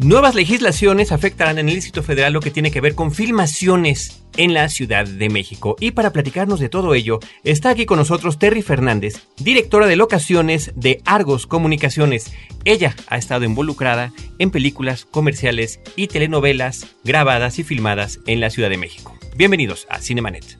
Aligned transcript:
Nuevas 0.00 0.36
legislaciones 0.36 1.10
afectarán 1.10 1.58
en 1.58 1.68
el 1.68 1.74
Distrito 1.74 2.04
Federal 2.04 2.32
lo 2.32 2.40
que 2.40 2.52
tiene 2.52 2.70
que 2.70 2.80
ver 2.80 2.94
con 2.94 3.10
filmaciones 3.10 4.22
en 4.36 4.54
la 4.54 4.68
Ciudad 4.68 5.04
de 5.04 5.28
México. 5.28 5.74
Y 5.80 5.90
para 5.90 6.12
platicarnos 6.12 6.60
de 6.60 6.68
todo 6.68 6.94
ello, 6.94 7.18
está 7.42 7.70
aquí 7.70 7.84
con 7.84 7.98
nosotros 7.98 8.38
Terry 8.38 8.62
Fernández, 8.62 9.26
directora 9.38 9.88
de 9.88 9.96
locaciones 9.96 10.70
de 10.76 11.02
Argos 11.04 11.48
Comunicaciones. 11.48 12.32
Ella 12.64 12.94
ha 13.08 13.18
estado 13.18 13.44
involucrada 13.44 14.12
en 14.38 14.52
películas, 14.52 15.04
comerciales 15.04 15.80
y 15.96 16.06
telenovelas 16.06 16.86
grabadas 17.02 17.58
y 17.58 17.64
filmadas 17.64 18.20
en 18.28 18.38
la 18.38 18.50
Ciudad 18.50 18.70
de 18.70 18.76
México. 18.76 19.18
Bienvenidos 19.36 19.88
a 19.90 20.00
Cinemanet. 20.00 20.58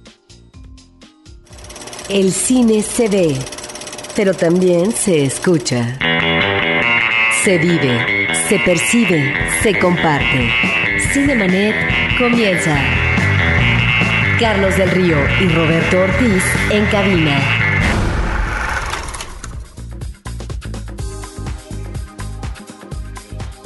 El 2.09 2.33
cine 2.33 2.83
se 2.83 3.09
ve, 3.09 3.37
pero 4.17 4.35
también 4.35 4.91
se 4.91 5.23
escucha. 5.23 5.97
Se 7.45 7.57
vive, 7.57 8.27
se 8.49 8.59
percibe, 8.61 9.35
se 9.63 9.79
comparte. 9.79 10.49
Cinemanet 11.13 11.77
comienza. 12.19 12.75
Carlos 14.41 14.75
del 14.79 14.91
Río 14.91 15.19
y 15.43 15.49
Roberto 15.49 16.01
Ortiz 16.01 16.43
en 16.71 16.87
cabina. 16.87 17.39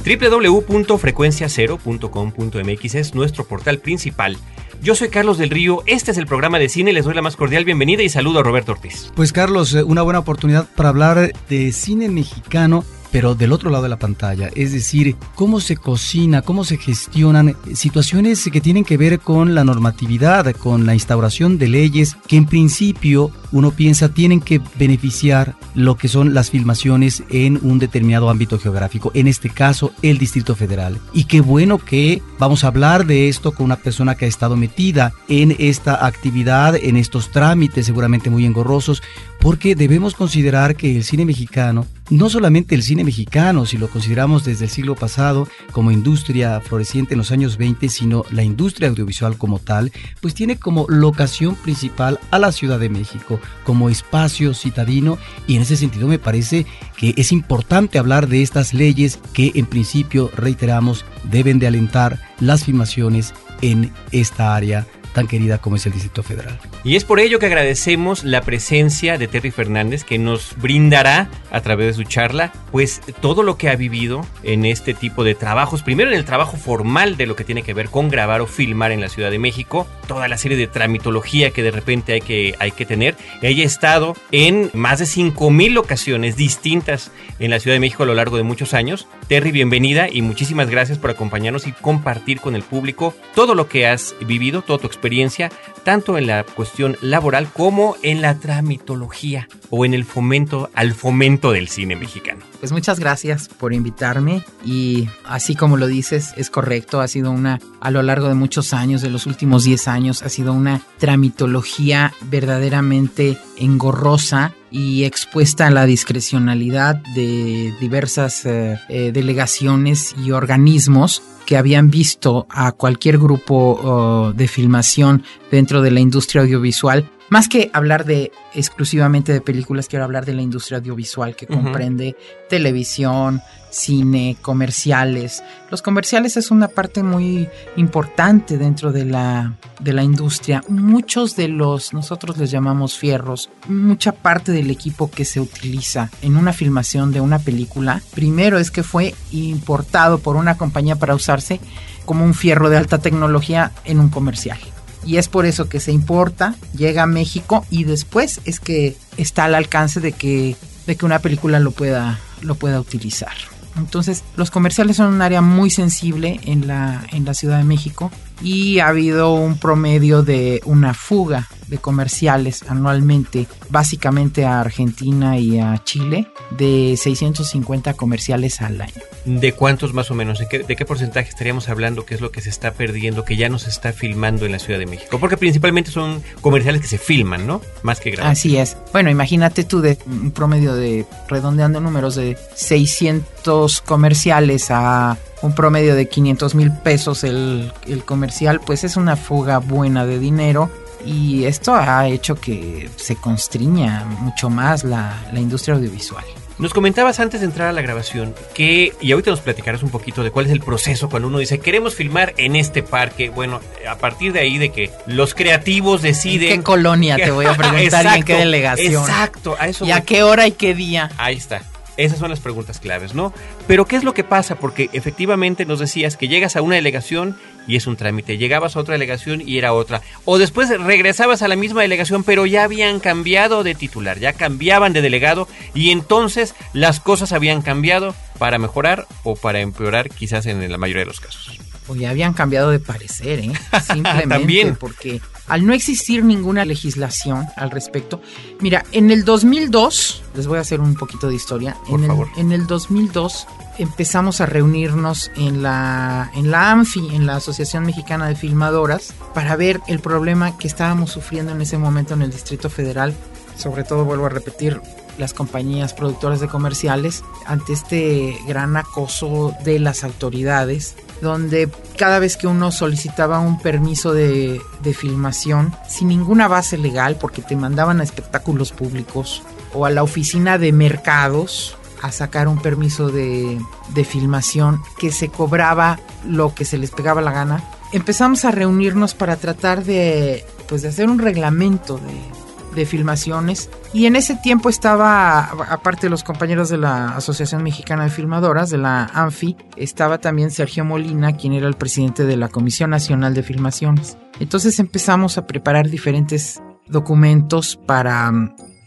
www.frecuenciacero.com.mx 0.04 2.94
es 2.96 3.14
nuestro 3.14 3.44
portal 3.44 3.78
principal. 3.78 4.36
Yo 4.82 4.96
soy 4.96 5.10
Carlos 5.10 5.38
del 5.38 5.50
Río, 5.50 5.84
este 5.86 6.10
es 6.10 6.18
el 6.18 6.26
programa 6.26 6.58
de 6.58 6.68
cine, 6.68 6.92
les 6.92 7.04
doy 7.04 7.14
la 7.14 7.22
más 7.22 7.36
cordial 7.36 7.64
bienvenida 7.64 8.02
y 8.02 8.08
saludo 8.08 8.40
a 8.40 8.42
Roberto 8.42 8.72
Ortiz. 8.72 9.12
Pues 9.14 9.32
Carlos, 9.32 9.72
eh, 9.74 9.84
una 9.84 10.02
buena 10.02 10.18
oportunidad 10.18 10.66
para 10.74 10.88
hablar 10.88 11.32
de 11.48 11.70
cine 11.70 12.08
mexicano 12.08 12.82
pero 13.12 13.34
del 13.34 13.52
otro 13.52 13.70
lado 13.70 13.84
de 13.84 13.90
la 13.90 13.98
pantalla, 13.98 14.50
es 14.56 14.72
decir, 14.72 15.16
cómo 15.36 15.60
se 15.60 15.76
cocina, 15.76 16.42
cómo 16.42 16.64
se 16.64 16.78
gestionan 16.78 17.54
situaciones 17.74 18.48
que 18.50 18.60
tienen 18.60 18.84
que 18.84 18.96
ver 18.96 19.20
con 19.20 19.54
la 19.54 19.62
normatividad, 19.62 20.50
con 20.56 20.86
la 20.86 20.94
instauración 20.94 21.58
de 21.58 21.68
leyes 21.68 22.16
que 22.26 22.36
en 22.36 22.46
principio 22.46 23.30
uno 23.52 23.70
piensa 23.70 24.08
tienen 24.08 24.40
que 24.40 24.60
beneficiar 24.78 25.54
lo 25.74 25.96
que 25.96 26.08
son 26.08 26.32
las 26.32 26.50
filmaciones 26.50 27.22
en 27.28 27.58
un 27.62 27.78
determinado 27.78 28.30
ámbito 28.30 28.58
geográfico, 28.58 29.10
en 29.14 29.28
este 29.28 29.50
caso 29.50 29.92
el 30.00 30.18
Distrito 30.18 30.56
Federal. 30.56 30.98
Y 31.12 31.24
qué 31.24 31.40
bueno 31.40 31.78
que 31.78 32.22
vamos 32.38 32.64
a 32.64 32.68
hablar 32.68 33.06
de 33.06 33.28
esto 33.28 33.52
con 33.52 33.66
una 33.66 33.76
persona 33.76 34.14
que 34.14 34.24
ha 34.24 34.28
estado 34.28 34.56
metida 34.56 35.12
en 35.28 35.54
esta 35.58 36.06
actividad, 36.06 36.76
en 36.76 36.96
estos 36.96 37.30
trámites 37.30 37.86
seguramente 37.86 38.30
muy 38.30 38.46
engorrosos, 38.46 39.02
porque 39.38 39.74
debemos 39.74 40.14
considerar 40.14 40.76
que 40.76 40.96
el 40.96 41.04
cine 41.04 41.26
mexicano, 41.26 41.86
no 42.12 42.28
solamente 42.28 42.74
el 42.74 42.82
cine 42.82 43.04
mexicano, 43.04 43.64
si 43.64 43.78
lo 43.78 43.88
consideramos 43.88 44.44
desde 44.44 44.66
el 44.66 44.70
siglo 44.70 44.94
pasado 44.94 45.48
como 45.72 45.90
industria 45.90 46.60
floreciente 46.60 47.14
en 47.14 47.18
los 47.18 47.30
años 47.30 47.56
20, 47.56 47.88
sino 47.88 48.24
la 48.30 48.42
industria 48.42 48.90
audiovisual 48.90 49.38
como 49.38 49.58
tal, 49.58 49.92
pues 50.20 50.34
tiene 50.34 50.58
como 50.58 50.84
locación 50.90 51.54
principal 51.56 52.20
a 52.30 52.38
la 52.38 52.52
Ciudad 52.52 52.78
de 52.78 52.90
México, 52.90 53.40
como 53.64 53.88
espacio 53.88 54.52
citadino, 54.52 55.16
y 55.46 55.56
en 55.56 55.62
ese 55.62 55.78
sentido 55.78 56.06
me 56.06 56.18
parece 56.18 56.66
que 56.98 57.14
es 57.16 57.32
importante 57.32 57.98
hablar 57.98 58.28
de 58.28 58.42
estas 58.42 58.74
leyes 58.74 59.18
que 59.32 59.52
en 59.54 59.64
principio, 59.64 60.30
reiteramos, 60.36 61.06
deben 61.30 61.58
de 61.58 61.66
alentar 61.66 62.20
las 62.40 62.64
filmaciones 62.64 63.32
en 63.62 63.90
esta 64.10 64.54
área 64.54 64.86
tan 65.12 65.26
querida 65.26 65.58
como 65.58 65.76
es 65.76 65.86
el 65.86 65.92
Distrito 65.92 66.22
Federal. 66.22 66.58
Y 66.84 66.96
es 66.96 67.04
por 67.04 67.20
ello 67.20 67.38
que 67.38 67.46
agradecemos 67.46 68.24
la 68.24 68.40
presencia 68.42 69.18
de 69.18 69.28
Terry 69.28 69.50
Fernández 69.50 70.04
que 70.04 70.18
nos 70.18 70.56
brindará 70.56 71.28
a 71.50 71.60
través 71.60 71.86
de 71.86 72.02
su 72.02 72.08
charla 72.08 72.52
pues 72.70 73.00
todo 73.20 73.42
lo 73.42 73.56
que 73.56 73.68
ha 73.68 73.76
vivido 73.76 74.24
en 74.42 74.64
este 74.64 74.94
tipo 74.94 75.24
de 75.24 75.34
trabajos, 75.34 75.82
primero 75.82 76.10
en 76.10 76.16
el 76.16 76.24
trabajo 76.24 76.56
formal 76.56 77.16
de 77.16 77.26
lo 77.26 77.36
que 77.36 77.44
tiene 77.44 77.62
que 77.62 77.74
ver 77.74 77.88
con 77.88 78.08
grabar 78.08 78.40
o 78.40 78.46
filmar 78.46 78.92
en 78.92 79.00
la 79.00 79.08
Ciudad 79.08 79.30
de 79.30 79.38
México, 79.38 79.86
toda 80.06 80.28
la 80.28 80.38
serie 80.38 80.56
de 80.56 80.66
tramitología 80.66 81.50
que 81.50 81.62
de 81.62 81.70
repente 81.70 82.14
hay 82.14 82.20
que, 82.20 82.54
hay 82.58 82.70
que 82.70 82.86
tener. 82.86 83.16
Ella 83.42 83.62
ha 83.62 83.66
estado 83.66 84.16
en 84.30 84.70
más 84.72 84.98
de 84.98 85.04
5.000 85.04 85.72
locaciones 85.72 86.36
distintas 86.36 87.10
en 87.38 87.50
la 87.50 87.60
Ciudad 87.60 87.76
de 87.76 87.80
México 87.80 88.04
a 88.04 88.06
lo 88.06 88.14
largo 88.14 88.36
de 88.36 88.42
muchos 88.42 88.74
años. 88.74 89.06
Terry, 89.32 89.50
bienvenida 89.50 90.08
y 90.12 90.20
muchísimas 90.20 90.68
gracias 90.68 90.98
por 90.98 91.08
acompañarnos 91.08 91.66
y 91.66 91.72
compartir 91.72 92.38
con 92.38 92.54
el 92.54 92.62
público 92.62 93.14
todo 93.34 93.54
lo 93.54 93.66
que 93.66 93.86
has 93.86 94.14
vivido, 94.26 94.60
toda 94.60 94.78
tu 94.78 94.86
experiencia 94.86 95.50
tanto 95.84 96.18
en 96.18 96.26
la 96.26 96.44
cuestión 96.44 96.96
laboral 97.00 97.48
como 97.52 97.96
en 98.02 98.22
la 98.22 98.38
tramitología 98.38 99.48
o 99.70 99.84
en 99.84 99.94
el 99.94 100.04
fomento 100.04 100.70
al 100.74 100.94
fomento 100.94 101.52
del 101.52 101.68
cine 101.68 101.96
mexicano. 101.96 102.44
Pues 102.60 102.72
muchas 102.72 103.00
gracias 103.00 103.48
por 103.48 103.72
invitarme 103.72 104.44
y 104.64 105.08
así 105.24 105.56
como 105.56 105.76
lo 105.76 105.86
dices, 105.86 106.32
es 106.36 106.50
correcto, 106.50 107.00
ha 107.00 107.08
sido 107.08 107.30
una, 107.30 107.58
a 107.80 107.90
lo 107.90 108.02
largo 108.02 108.28
de 108.28 108.34
muchos 108.34 108.72
años, 108.72 109.02
de 109.02 109.10
los 109.10 109.26
últimos 109.26 109.64
10 109.64 109.88
años, 109.88 110.22
ha 110.22 110.28
sido 110.28 110.52
una 110.52 110.80
tramitología 110.98 112.12
verdaderamente 112.22 113.38
engorrosa 113.56 114.54
y 114.70 115.04
expuesta 115.04 115.66
a 115.66 115.70
la 115.70 115.84
discrecionalidad 115.86 116.96
de 117.14 117.74
diversas 117.80 118.46
eh, 118.46 118.78
eh, 118.88 119.10
delegaciones 119.12 120.14
y 120.24 120.30
organismos 120.30 121.22
que 121.46 121.56
habían 121.56 121.90
visto 121.90 122.46
a 122.48 122.72
cualquier 122.72 123.18
grupo 123.18 123.78
oh, 123.82 124.32
de 124.32 124.48
filmación 124.48 125.22
dentro 125.50 125.82
de 125.82 125.90
la 125.90 126.00
industria 126.00 126.42
audiovisual 126.42 127.08
más 127.32 127.48
que 127.48 127.70
hablar 127.72 128.04
de 128.04 128.30
exclusivamente 128.52 129.32
de 129.32 129.40
películas, 129.40 129.88
quiero 129.88 130.04
hablar 130.04 130.26
de 130.26 130.34
la 130.34 130.42
industria 130.42 130.76
audiovisual 130.76 131.34
que 131.34 131.46
comprende 131.46 132.14
televisión, 132.50 133.40
cine, 133.70 134.36
comerciales. 134.42 135.42
Los 135.70 135.80
comerciales 135.80 136.36
es 136.36 136.50
una 136.50 136.68
parte 136.68 137.02
muy 137.02 137.48
importante 137.76 138.58
dentro 138.58 138.92
de 138.92 139.06
la, 139.06 139.54
de 139.80 139.94
la 139.94 140.02
industria. 140.02 140.62
Muchos 140.68 141.34
de 141.34 141.48
los, 141.48 141.94
nosotros 141.94 142.36
les 142.36 142.50
llamamos 142.50 142.98
fierros, 142.98 143.48
mucha 143.66 144.12
parte 144.12 144.52
del 144.52 144.70
equipo 144.70 145.10
que 145.10 145.24
se 145.24 145.40
utiliza 145.40 146.10
en 146.20 146.36
una 146.36 146.52
filmación 146.52 147.12
de 147.12 147.22
una 147.22 147.38
película, 147.38 148.02
primero 148.14 148.58
es 148.58 148.70
que 148.70 148.82
fue 148.82 149.14
importado 149.30 150.18
por 150.18 150.36
una 150.36 150.58
compañía 150.58 150.96
para 150.96 151.14
usarse 151.14 151.60
como 152.04 152.26
un 152.26 152.34
fierro 152.34 152.68
de 152.68 152.76
alta 152.76 152.98
tecnología 152.98 153.72
en 153.86 154.00
un 154.00 154.10
comercial 154.10 154.58
y 155.04 155.16
es 155.16 155.28
por 155.28 155.46
eso 155.46 155.68
que 155.68 155.80
se 155.80 155.92
importa, 155.92 156.54
llega 156.76 157.02
a 157.02 157.06
México 157.06 157.64
y 157.70 157.84
después 157.84 158.40
es 158.44 158.60
que 158.60 158.96
está 159.16 159.44
al 159.44 159.54
alcance 159.54 160.00
de 160.00 160.12
que, 160.12 160.56
de 160.86 160.96
que 160.96 161.06
una 161.06 161.18
película 161.18 161.60
lo 161.60 161.70
pueda, 161.70 162.18
lo 162.42 162.54
pueda 162.54 162.80
utilizar. 162.80 163.32
Entonces, 163.76 164.22
los 164.36 164.50
comerciales 164.50 164.96
son 164.96 165.14
un 165.14 165.22
área 165.22 165.40
muy 165.40 165.70
sensible 165.70 166.40
en 166.44 166.66
la, 166.66 167.06
en 167.10 167.24
la 167.24 167.34
Ciudad 167.34 167.58
de 167.58 167.64
México 167.64 168.10
y 168.42 168.80
ha 168.80 168.88
habido 168.88 169.32
un 169.34 169.58
promedio 169.58 170.22
de 170.22 170.60
una 170.64 170.94
fuga 170.94 171.48
de 171.72 171.78
comerciales 171.78 172.64
anualmente, 172.68 173.46
básicamente 173.70 174.44
a 174.44 174.60
Argentina 174.60 175.38
y 175.38 175.58
a 175.58 175.82
Chile, 175.82 176.28
de 176.50 176.98
650 176.98 177.94
comerciales 177.94 178.60
al 178.60 178.82
año. 178.82 178.92
¿De 179.24 179.54
cuántos 179.54 179.94
más 179.94 180.10
o 180.10 180.14
menos? 180.14 180.38
¿De 180.38 180.46
qué, 180.48 180.84
porcentaje 180.84 181.30
estaríamos 181.30 181.70
hablando? 181.70 182.04
¿Qué 182.04 182.14
es 182.14 182.20
lo 182.20 182.30
que 182.30 182.42
se 182.42 182.50
está 182.50 182.74
perdiendo, 182.74 183.24
que 183.24 183.36
ya 183.36 183.48
no 183.48 183.58
se 183.58 183.70
está 183.70 183.94
filmando 183.94 184.44
en 184.44 184.52
la 184.52 184.58
Ciudad 184.58 184.78
de 184.78 184.84
México? 184.84 185.18
Porque 185.18 185.38
principalmente 185.38 185.90
son 185.90 186.22
comerciales 186.42 186.82
que 186.82 186.88
se 186.88 186.98
filman, 186.98 187.46
¿no? 187.46 187.62
Más 187.82 188.00
que 188.00 188.10
grabados. 188.10 188.38
Así 188.38 188.58
es. 188.58 188.76
Bueno, 188.92 189.08
imagínate 189.08 189.64
tú 189.64 189.80
de 189.80 189.96
un 190.04 190.30
promedio 190.32 190.74
de, 190.74 191.06
redondeando 191.26 191.80
números, 191.80 192.16
de 192.16 192.36
600 192.54 193.80
comerciales 193.80 194.66
a 194.70 195.16
un 195.40 195.54
promedio 195.54 195.94
de 195.94 196.06
500 196.06 196.54
mil 196.54 196.70
pesos 196.70 197.24
el, 197.24 197.72
el 197.86 198.04
comercial, 198.04 198.60
pues 198.60 198.84
es 198.84 198.96
una 198.96 199.16
fuga 199.16 199.58
buena 199.58 200.04
de 200.04 200.18
dinero 200.18 200.70
y 201.04 201.44
esto 201.44 201.74
ha 201.74 202.08
hecho 202.08 202.34
que 202.36 202.88
se 202.96 203.16
constriña 203.16 204.04
mucho 204.20 204.50
más 204.50 204.84
la, 204.84 205.14
industria 205.34 205.74
audiovisual. 205.74 206.24
Nos 206.58 206.74
comentabas 206.74 207.18
antes 207.18 207.40
de 207.40 207.46
entrar 207.46 207.68
a 207.68 207.72
la 207.72 207.82
grabación 207.82 208.34
que, 208.54 208.92
y 209.00 209.12
ahorita 209.12 209.30
nos 209.30 209.40
platicarás 209.40 209.82
un 209.82 209.90
poquito 209.90 210.22
de 210.22 210.30
cuál 210.30 210.46
es 210.46 210.52
el 210.52 210.60
proceso 210.60 211.08
cuando 211.08 211.28
uno 211.28 211.38
dice 211.38 211.58
queremos 211.58 211.94
filmar 211.94 212.34
en 212.36 212.54
este 212.54 212.82
parque. 212.82 213.30
Bueno, 213.30 213.60
a 213.88 213.96
partir 213.96 214.32
de 214.32 214.40
ahí 214.40 214.58
de 214.58 214.70
que 214.70 214.90
los 215.06 215.34
creativos 215.34 216.02
deciden. 216.02 216.52
¿En 216.52 216.58
qué 216.60 216.64
colonia 216.64 217.16
te 217.16 217.30
voy 217.30 217.46
a 217.46 217.54
preguntar 217.56 218.06
y 218.06 218.18
en 218.18 218.22
qué 218.22 218.36
delegación? 218.36 219.02
Exacto, 219.02 219.56
a 219.58 219.66
eso. 219.68 219.84
¿Y 219.84 219.90
a 219.90 220.02
qué 220.02 220.22
hora 220.22 220.46
y 220.46 220.52
qué 220.52 220.74
día? 220.74 221.10
Ahí 221.16 221.36
está. 221.36 221.62
Esas 221.96 222.18
son 222.18 222.30
las 222.30 222.40
preguntas 222.40 222.80
claves, 222.80 223.14
¿no? 223.14 223.34
Pero 223.66 223.86
¿qué 223.86 223.96
es 223.96 224.04
lo 224.04 224.14
que 224.14 224.24
pasa? 224.24 224.56
Porque 224.56 224.88
efectivamente 224.92 225.66
nos 225.66 225.78
decías 225.78 226.16
que 226.16 226.28
llegas 226.28 226.56
a 226.56 226.62
una 226.62 226.76
delegación 226.76 227.36
y 227.66 227.76
es 227.76 227.86
un 227.86 227.96
trámite, 227.96 228.38
llegabas 228.38 228.76
a 228.76 228.80
otra 228.80 228.94
delegación 228.94 229.42
y 229.46 229.58
era 229.58 229.72
otra, 229.72 230.02
o 230.24 230.38
después 230.38 230.68
regresabas 230.68 231.42
a 231.42 231.48
la 231.48 231.56
misma 231.56 231.82
delegación 231.82 232.24
pero 232.24 232.46
ya 232.46 232.64
habían 232.64 233.00
cambiado 233.00 233.62
de 233.62 233.74
titular, 233.74 234.18
ya 234.18 234.32
cambiaban 234.32 234.92
de 234.92 235.02
delegado 235.02 235.48
y 235.74 235.90
entonces 235.90 236.54
las 236.72 237.00
cosas 237.00 237.32
habían 237.32 237.62
cambiado 237.62 238.14
para 238.38 238.58
mejorar 238.58 239.06
o 239.22 239.36
para 239.36 239.60
empeorar 239.60 240.10
quizás 240.10 240.46
en 240.46 240.70
la 240.70 240.78
mayoría 240.78 241.02
de 241.02 241.06
los 241.06 241.20
casos. 241.20 241.58
O 241.88 241.96
ya 241.96 242.10
habían 242.10 242.32
cambiado 242.32 242.70
de 242.70 242.78
parecer, 242.78 243.40
¿eh? 243.40 243.52
Simplemente 243.86 244.28
También. 244.28 244.76
porque 244.76 245.20
al 245.48 245.66
no 245.66 245.74
existir 245.74 246.24
ninguna 246.24 246.64
legislación 246.64 247.46
al 247.56 247.70
respecto. 247.70 248.20
Mira, 248.60 248.84
en 248.92 249.10
el 249.10 249.24
2002, 249.24 250.22
les 250.34 250.46
voy 250.46 250.58
a 250.58 250.60
hacer 250.60 250.80
un 250.80 250.94
poquito 250.94 251.28
de 251.28 251.34
historia. 251.34 251.76
Por 251.88 252.00
en, 252.00 252.06
favor. 252.06 252.28
El, 252.36 252.46
en 252.46 252.52
el 252.52 252.66
2002 252.66 253.46
empezamos 253.78 254.40
a 254.40 254.46
reunirnos 254.46 255.30
en 255.36 255.62
la, 255.62 256.30
en 256.34 256.50
la 256.50 256.70
ANFI, 256.70 257.14
en 257.14 257.26
la 257.26 257.36
Asociación 257.36 257.84
Mexicana 257.84 258.28
de 258.28 258.36
Filmadoras, 258.36 259.12
para 259.34 259.56
ver 259.56 259.80
el 259.88 259.98
problema 259.98 260.56
que 260.56 260.68
estábamos 260.68 261.10
sufriendo 261.10 261.52
en 261.52 261.60
ese 261.60 261.78
momento 261.78 262.14
en 262.14 262.22
el 262.22 262.30
Distrito 262.30 262.70
Federal. 262.70 263.14
Sobre 263.56 263.84
todo, 263.84 264.04
vuelvo 264.04 264.26
a 264.26 264.30
repetir, 264.30 264.80
las 265.18 265.34
compañías 265.34 265.94
productoras 265.94 266.40
de 266.40 266.48
comerciales 266.48 267.22
ante 267.46 267.72
este 267.72 268.36
gran 268.46 268.76
acoso 268.76 269.54
de 269.64 269.78
las 269.78 270.04
autoridades, 270.04 270.96
donde 271.22 271.70
cada 271.96 272.18
vez 272.18 272.36
que 272.36 272.48
uno 272.48 272.72
solicitaba 272.72 273.38
un 273.38 273.58
permiso 273.60 274.12
de, 274.12 274.60
filmación, 274.94 275.72
sin 275.88 276.08
ninguna 276.08 276.48
base 276.48 276.76
legal, 276.76 277.16
porque 277.18 277.40
te 277.40 277.56
mandaban 277.56 278.00
a 278.00 278.04
espectáculos 278.04 278.72
públicos 278.72 279.42
o 279.72 279.86
a 279.86 279.90
la 279.90 280.02
oficina 280.02 280.58
de 280.58 280.72
mercados, 280.72 281.76
a 282.02 282.10
sacar 282.10 282.48
un 282.48 282.60
permiso 282.60 283.10
de, 283.10 283.60
de, 283.94 284.04
filmación 284.04 284.82
que 284.98 285.12
se 285.12 285.28
cobraba 285.28 286.00
lo 286.26 286.52
que 286.52 286.64
se 286.64 286.76
les 286.76 286.90
pegaba 286.90 287.22
la 287.22 287.30
gana. 287.30 287.62
Empezamos 287.92 288.44
a 288.44 288.50
reunirnos 288.50 289.14
para 289.14 289.36
tratar 289.36 289.84
de, 289.84 290.44
pues, 290.68 290.82
de 290.82 290.88
hacer 290.88 291.08
un 291.08 291.20
reglamento 291.20 291.98
de, 291.98 292.41
de 292.74 292.86
filmaciones 292.86 293.70
y 293.92 294.06
en 294.06 294.16
ese 294.16 294.36
tiempo 294.36 294.68
estaba, 294.68 295.40
aparte 295.70 296.06
de 296.06 296.10
los 296.10 296.24
compañeros 296.24 296.68
de 296.68 296.78
la 296.78 297.16
Asociación 297.16 297.62
Mexicana 297.62 298.04
de 298.04 298.10
Filmadoras, 298.10 298.70
de 298.70 298.78
la 298.78 299.04
ANFI, 299.04 299.56
estaba 299.76 300.18
también 300.18 300.50
Sergio 300.50 300.84
Molina, 300.84 301.36
quien 301.36 301.52
era 301.52 301.68
el 301.68 301.74
presidente 301.74 302.24
de 302.24 302.36
la 302.36 302.48
Comisión 302.48 302.90
Nacional 302.90 303.34
de 303.34 303.42
Filmaciones. 303.42 304.16
Entonces 304.40 304.78
empezamos 304.78 305.38
a 305.38 305.46
preparar 305.46 305.88
diferentes 305.88 306.62
documentos 306.86 307.76
para, 307.76 308.32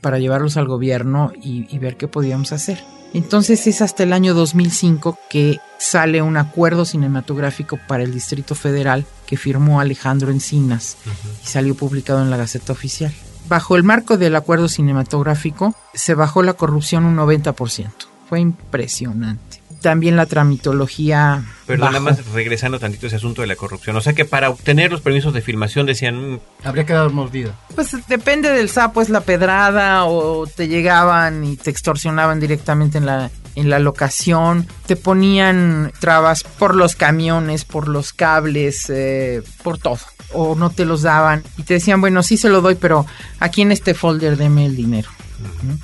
para 0.02 0.20
llevarlos 0.20 0.58
al 0.58 0.68
gobierno 0.68 1.32
y, 1.42 1.68
y 1.74 1.80
ver 1.80 1.98
qué 1.98 2.08
podíamos 2.08 2.52
hacer. 2.52 2.80
Entonces 3.14 3.66
es 3.68 3.82
hasta 3.82 4.04
el 4.04 4.12
año 4.12 4.34
2005 4.34 5.18
que 5.30 5.60
sale 5.78 6.22
un 6.22 6.36
acuerdo 6.36 6.84
cinematográfico 6.84 7.80
para 7.88 8.04
el 8.04 8.14
Distrito 8.14 8.56
Federal 8.56 9.06
que 9.26 9.38
firmó 9.38 9.80
Alejandro 9.80 10.32
Encinas 10.32 10.98
uh 11.06 11.10
-huh. 11.10 11.44
y 11.44 11.48
salió 11.48 11.76
publicado 11.76 12.22
en 12.22 12.30
la 12.30 12.36
Gaceta 12.36 12.74
Oficial. 12.74 13.14
Bajo 13.48 13.76
el 13.76 13.84
marco 13.84 14.18
del 14.18 14.36
acuerdo 14.36 14.68
cinematográfico 14.68 15.76
se 15.94 16.16
bajó 16.16 16.42
la 16.44 16.54
corrupción 16.54 17.06
un 17.06 17.16
90%. 17.18 17.92
Fue 18.28 18.40
impresionante. 18.40 19.62
También 19.82 20.16
la 20.16 20.26
tramitología. 20.26 21.44
Pero 21.68 21.82
bajó. 21.82 21.92
nada 21.94 22.04
más 22.04 22.26
regresando 22.32 22.80
tantito 22.80 23.06
a 23.06 23.08
ese 23.08 23.18
asunto 23.18 23.42
de 23.42 23.48
la 23.48 23.56
corrupción. 23.56 23.96
O 23.96 24.02
sea 24.02 24.14
que 24.14 24.26
para 24.26 24.50
obtener 24.50 24.92
los 24.92 25.02
permisos 25.02 25.32
de 25.32 25.42
filmación 25.42 25.86
decían. 25.86 26.34
Mmm, 26.34 26.40
Habría 26.64 26.86
que 26.88 26.94
dar 26.94 27.12
mordida. 27.12 27.54
Pues 27.76 27.96
depende 28.08 28.50
del 28.50 28.70
sapo, 28.70 29.02
es 29.02 29.10
la 29.10 29.22
pedrada, 29.22 30.06
o 30.06 30.48
te 30.48 30.68
llegaban 30.68 31.44
y 31.44 31.56
te 31.56 31.70
extorsionaban 31.70 32.40
directamente 32.40 32.98
en 32.98 33.06
la, 33.06 33.30
en 33.54 33.70
la 33.70 33.78
locación, 33.78 34.68
te 34.88 34.96
ponían 34.96 35.92
trabas 36.00 36.44
por 36.44 36.74
los 36.74 36.96
camiones, 36.96 37.64
por 37.64 37.88
los 37.88 38.12
cables, 38.12 38.90
eh, 38.90 39.44
por 39.62 39.78
todo. 39.78 40.00
O 40.34 40.56
no 40.56 40.70
te 40.70 40.86
los 40.86 41.04
daban 41.04 41.44
y 41.58 41.64
te 41.64 41.76
decían, 41.76 42.02
bueno, 42.02 42.24
sí 42.24 42.38
se 42.38 42.50
lo 42.50 42.62
doy, 42.62 42.76
pero 42.76 43.06
aquí 43.40 43.62
en 43.62 43.72
este 43.72 43.94
folder 43.94 44.38
deme 44.38 44.66
el 44.66 44.76
dinero. 44.76 45.10
Uh 45.40 45.68
-huh. 45.68 45.78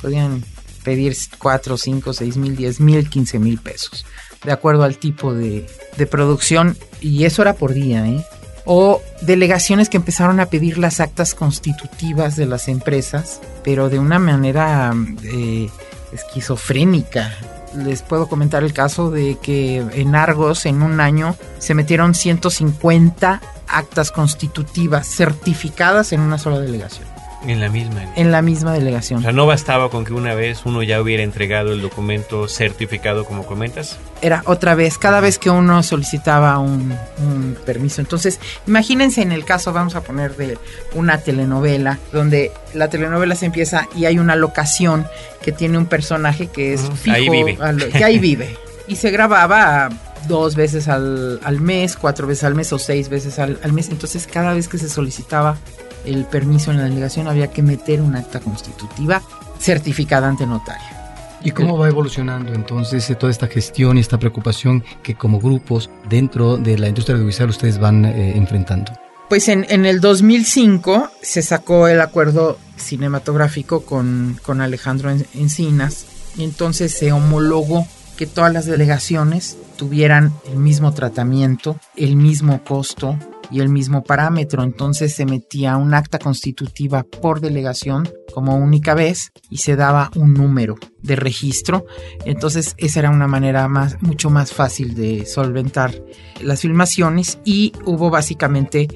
Podían 0.00 0.44
pedir 0.82 1.16
4, 1.38 1.76
5, 1.76 2.12
6 2.12 2.36
mil, 2.36 2.56
10 2.56 2.80
mil, 2.80 3.08
15 3.08 3.38
mil 3.38 3.58
pesos, 3.58 4.06
de 4.44 4.52
acuerdo 4.52 4.84
al 4.84 4.98
tipo 4.98 5.34
de, 5.34 5.66
de 5.96 6.06
producción, 6.06 6.76
y 7.00 7.24
eso 7.24 7.42
era 7.42 7.54
por 7.54 7.74
día, 7.74 8.06
¿eh? 8.06 8.24
o 8.70 9.00
delegaciones 9.22 9.88
que 9.88 9.96
empezaron 9.96 10.40
a 10.40 10.46
pedir 10.46 10.76
las 10.76 11.00
actas 11.00 11.34
constitutivas 11.34 12.36
de 12.36 12.44
las 12.44 12.68
empresas, 12.68 13.40
pero 13.64 13.88
de 13.88 13.98
una 13.98 14.18
manera 14.18 14.94
eh, 15.24 15.70
esquizofrénica. 16.12 17.34
Les 17.74 18.02
puedo 18.02 18.28
comentar 18.28 18.62
el 18.64 18.74
caso 18.74 19.10
de 19.10 19.38
que 19.42 19.78
en 19.78 20.14
Argos 20.14 20.66
en 20.66 20.82
un 20.82 21.00
año 21.00 21.34
se 21.58 21.72
metieron 21.72 22.14
150 22.14 23.40
actas 23.68 24.10
constitutivas 24.10 25.06
certificadas 25.06 26.12
en 26.12 26.20
una 26.20 26.38
sola 26.38 26.60
delegación. 26.60 27.06
En 27.46 27.60
la 27.60 27.68
misma. 27.68 28.02
En 28.16 28.32
la 28.32 28.42
misma 28.42 28.72
delegación. 28.72 29.20
O 29.20 29.22
sea, 29.22 29.32
no 29.32 29.46
bastaba 29.46 29.90
con 29.90 30.04
que 30.04 30.12
una 30.12 30.34
vez 30.34 30.62
uno 30.64 30.82
ya 30.82 31.00
hubiera 31.00 31.22
entregado 31.22 31.72
el 31.72 31.80
documento 31.80 32.48
certificado, 32.48 33.24
como 33.24 33.46
comentas. 33.46 33.96
Era 34.20 34.42
otra 34.46 34.74
vez, 34.74 34.98
cada 34.98 35.20
vez 35.20 35.38
que 35.38 35.48
uno 35.48 35.84
solicitaba 35.84 36.58
un, 36.58 36.96
un, 37.18 37.56
permiso. 37.64 38.00
Entonces, 38.00 38.40
imagínense 38.66 39.22
en 39.22 39.30
el 39.30 39.44
caso, 39.44 39.72
vamos 39.72 39.94
a 39.94 40.00
poner 40.00 40.34
de 40.36 40.58
una 40.94 41.18
telenovela, 41.18 41.98
donde 42.12 42.50
la 42.74 42.88
telenovela 42.88 43.36
se 43.36 43.46
empieza 43.46 43.88
y 43.94 44.06
hay 44.06 44.18
una 44.18 44.34
locación 44.34 45.06
que 45.40 45.52
tiene 45.52 45.78
un 45.78 45.86
personaje 45.86 46.48
que 46.48 46.74
es 46.74 46.82
fijo. 47.00 47.16
Ahí 47.16 47.28
vive. 47.28 47.56
Que 47.92 48.04
ahí 48.04 48.18
vive. 48.18 48.56
y 48.88 48.96
se 48.96 49.10
grababa 49.10 49.90
dos 50.26 50.54
veces 50.54 50.88
al, 50.88 51.40
al, 51.44 51.60
mes, 51.60 51.96
cuatro 51.96 52.26
veces 52.26 52.44
al 52.44 52.54
mes 52.54 52.72
o 52.72 52.78
seis 52.78 53.08
veces 53.08 53.38
al, 53.38 53.58
al 53.62 53.72
mes. 53.72 53.88
Entonces, 53.90 54.26
cada 54.26 54.54
vez 54.54 54.68
que 54.68 54.78
se 54.78 54.88
solicitaba 54.88 55.56
el 56.04 56.24
permiso 56.24 56.70
en 56.70 56.78
la 56.78 56.84
delegación 56.84 57.28
había 57.28 57.48
que 57.48 57.62
meter 57.62 58.00
un 58.00 58.16
acta 58.16 58.40
constitutiva 58.40 59.22
certificada 59.58 60.28
ante 60.28 60.46
notario. 60.46 60.98
¿Y 61.42 61.52
cómo 61.52 61.78
va 61.78 61.88
evolucionando 61.88 62.52
entonces 62.52 63.12
toda 63.18 63.30
esta 63.30 63.46
gestión 63.46 63.96
y 63.96 64.00
esta 64.00 64.18
preocupación 64.18 64.82
que 65.02 65.14
como 65.14 65.38
grupos 65.38 65.88
dentro 66.08 66.56
de 66.56 66.78
la 66.78 66.88
industria 66.88 67.14
audiovisual 67.14 67.50
ustedes 67.50 67.78
van 67.78 68.04
eh, 68.04 68.36
enfrentando? 68.36 68.92
Pues 69.28 69.48
en, 69.48 69.66
en, 69.68 69.86
el 69.86 70.00
2005 70.00 71.10
se 71.22 71.42
sacó 71.42 71.86
el 71.86 72.00
acuerdo 72.00 72.58
cinematográfico 72.76 73.82
con, 73.82 74.38
con 74.42 74.60
Alejandro 74.60 75.10
Encinas 75.34 76.06
y 76.36 76.44
entonces 76.44 76.92
se 76.92 77.12
homologó 77.12 77.86
que 78.16 78.26
todas 78.26 78.52
las 78.52 78.66
delegaciones 78.66 79.56
tuvieran 79.78 80.34
el 80.50 80.58
mismo 80.58 80.92
tratamiento, 80.92 81.80
el 81.96 82.16
mismo 82.16 82.62
costo, 82.62 83.16
y 83.50 83.60
el 83.60 83.68
mismo 83.68 84.02
parámetro. 84.02 84.62
Entonces 84.62 85.14
se 85.14 85.26
metía 85.26 85.76
un 85.76 85.94
acta 85.94 86.18
constitutiva 86.18 87.02
por 87.02 87.40
delegación 87.40 88.08
como 88.32 88.56
única 88.56 88.94
vez 88.94 89.32
y 89.50 89.58
se 89.58 89.76
daba 89.76 90.10
un 90.16 90.34
número 90.34 90.76
de 91.02 91.16
registro. 91.16 91.86
Entonces 92.24 92.74
esa 92.78 93.00
era 93.00 93.10
una 93.10 93.26
manera 93.26 93.68
más, 93.68 94.00
mucho 94.02 94.30
más 94.30 94.52
fácil 94.52 94.94
de 94.94 95.26
solventar 95.26 95.94
las 96.42 96.60
filmaciones 96.60 97.38
y 97.44 97.72
hubo 97.84 98.10
básicamente 98.10 98.88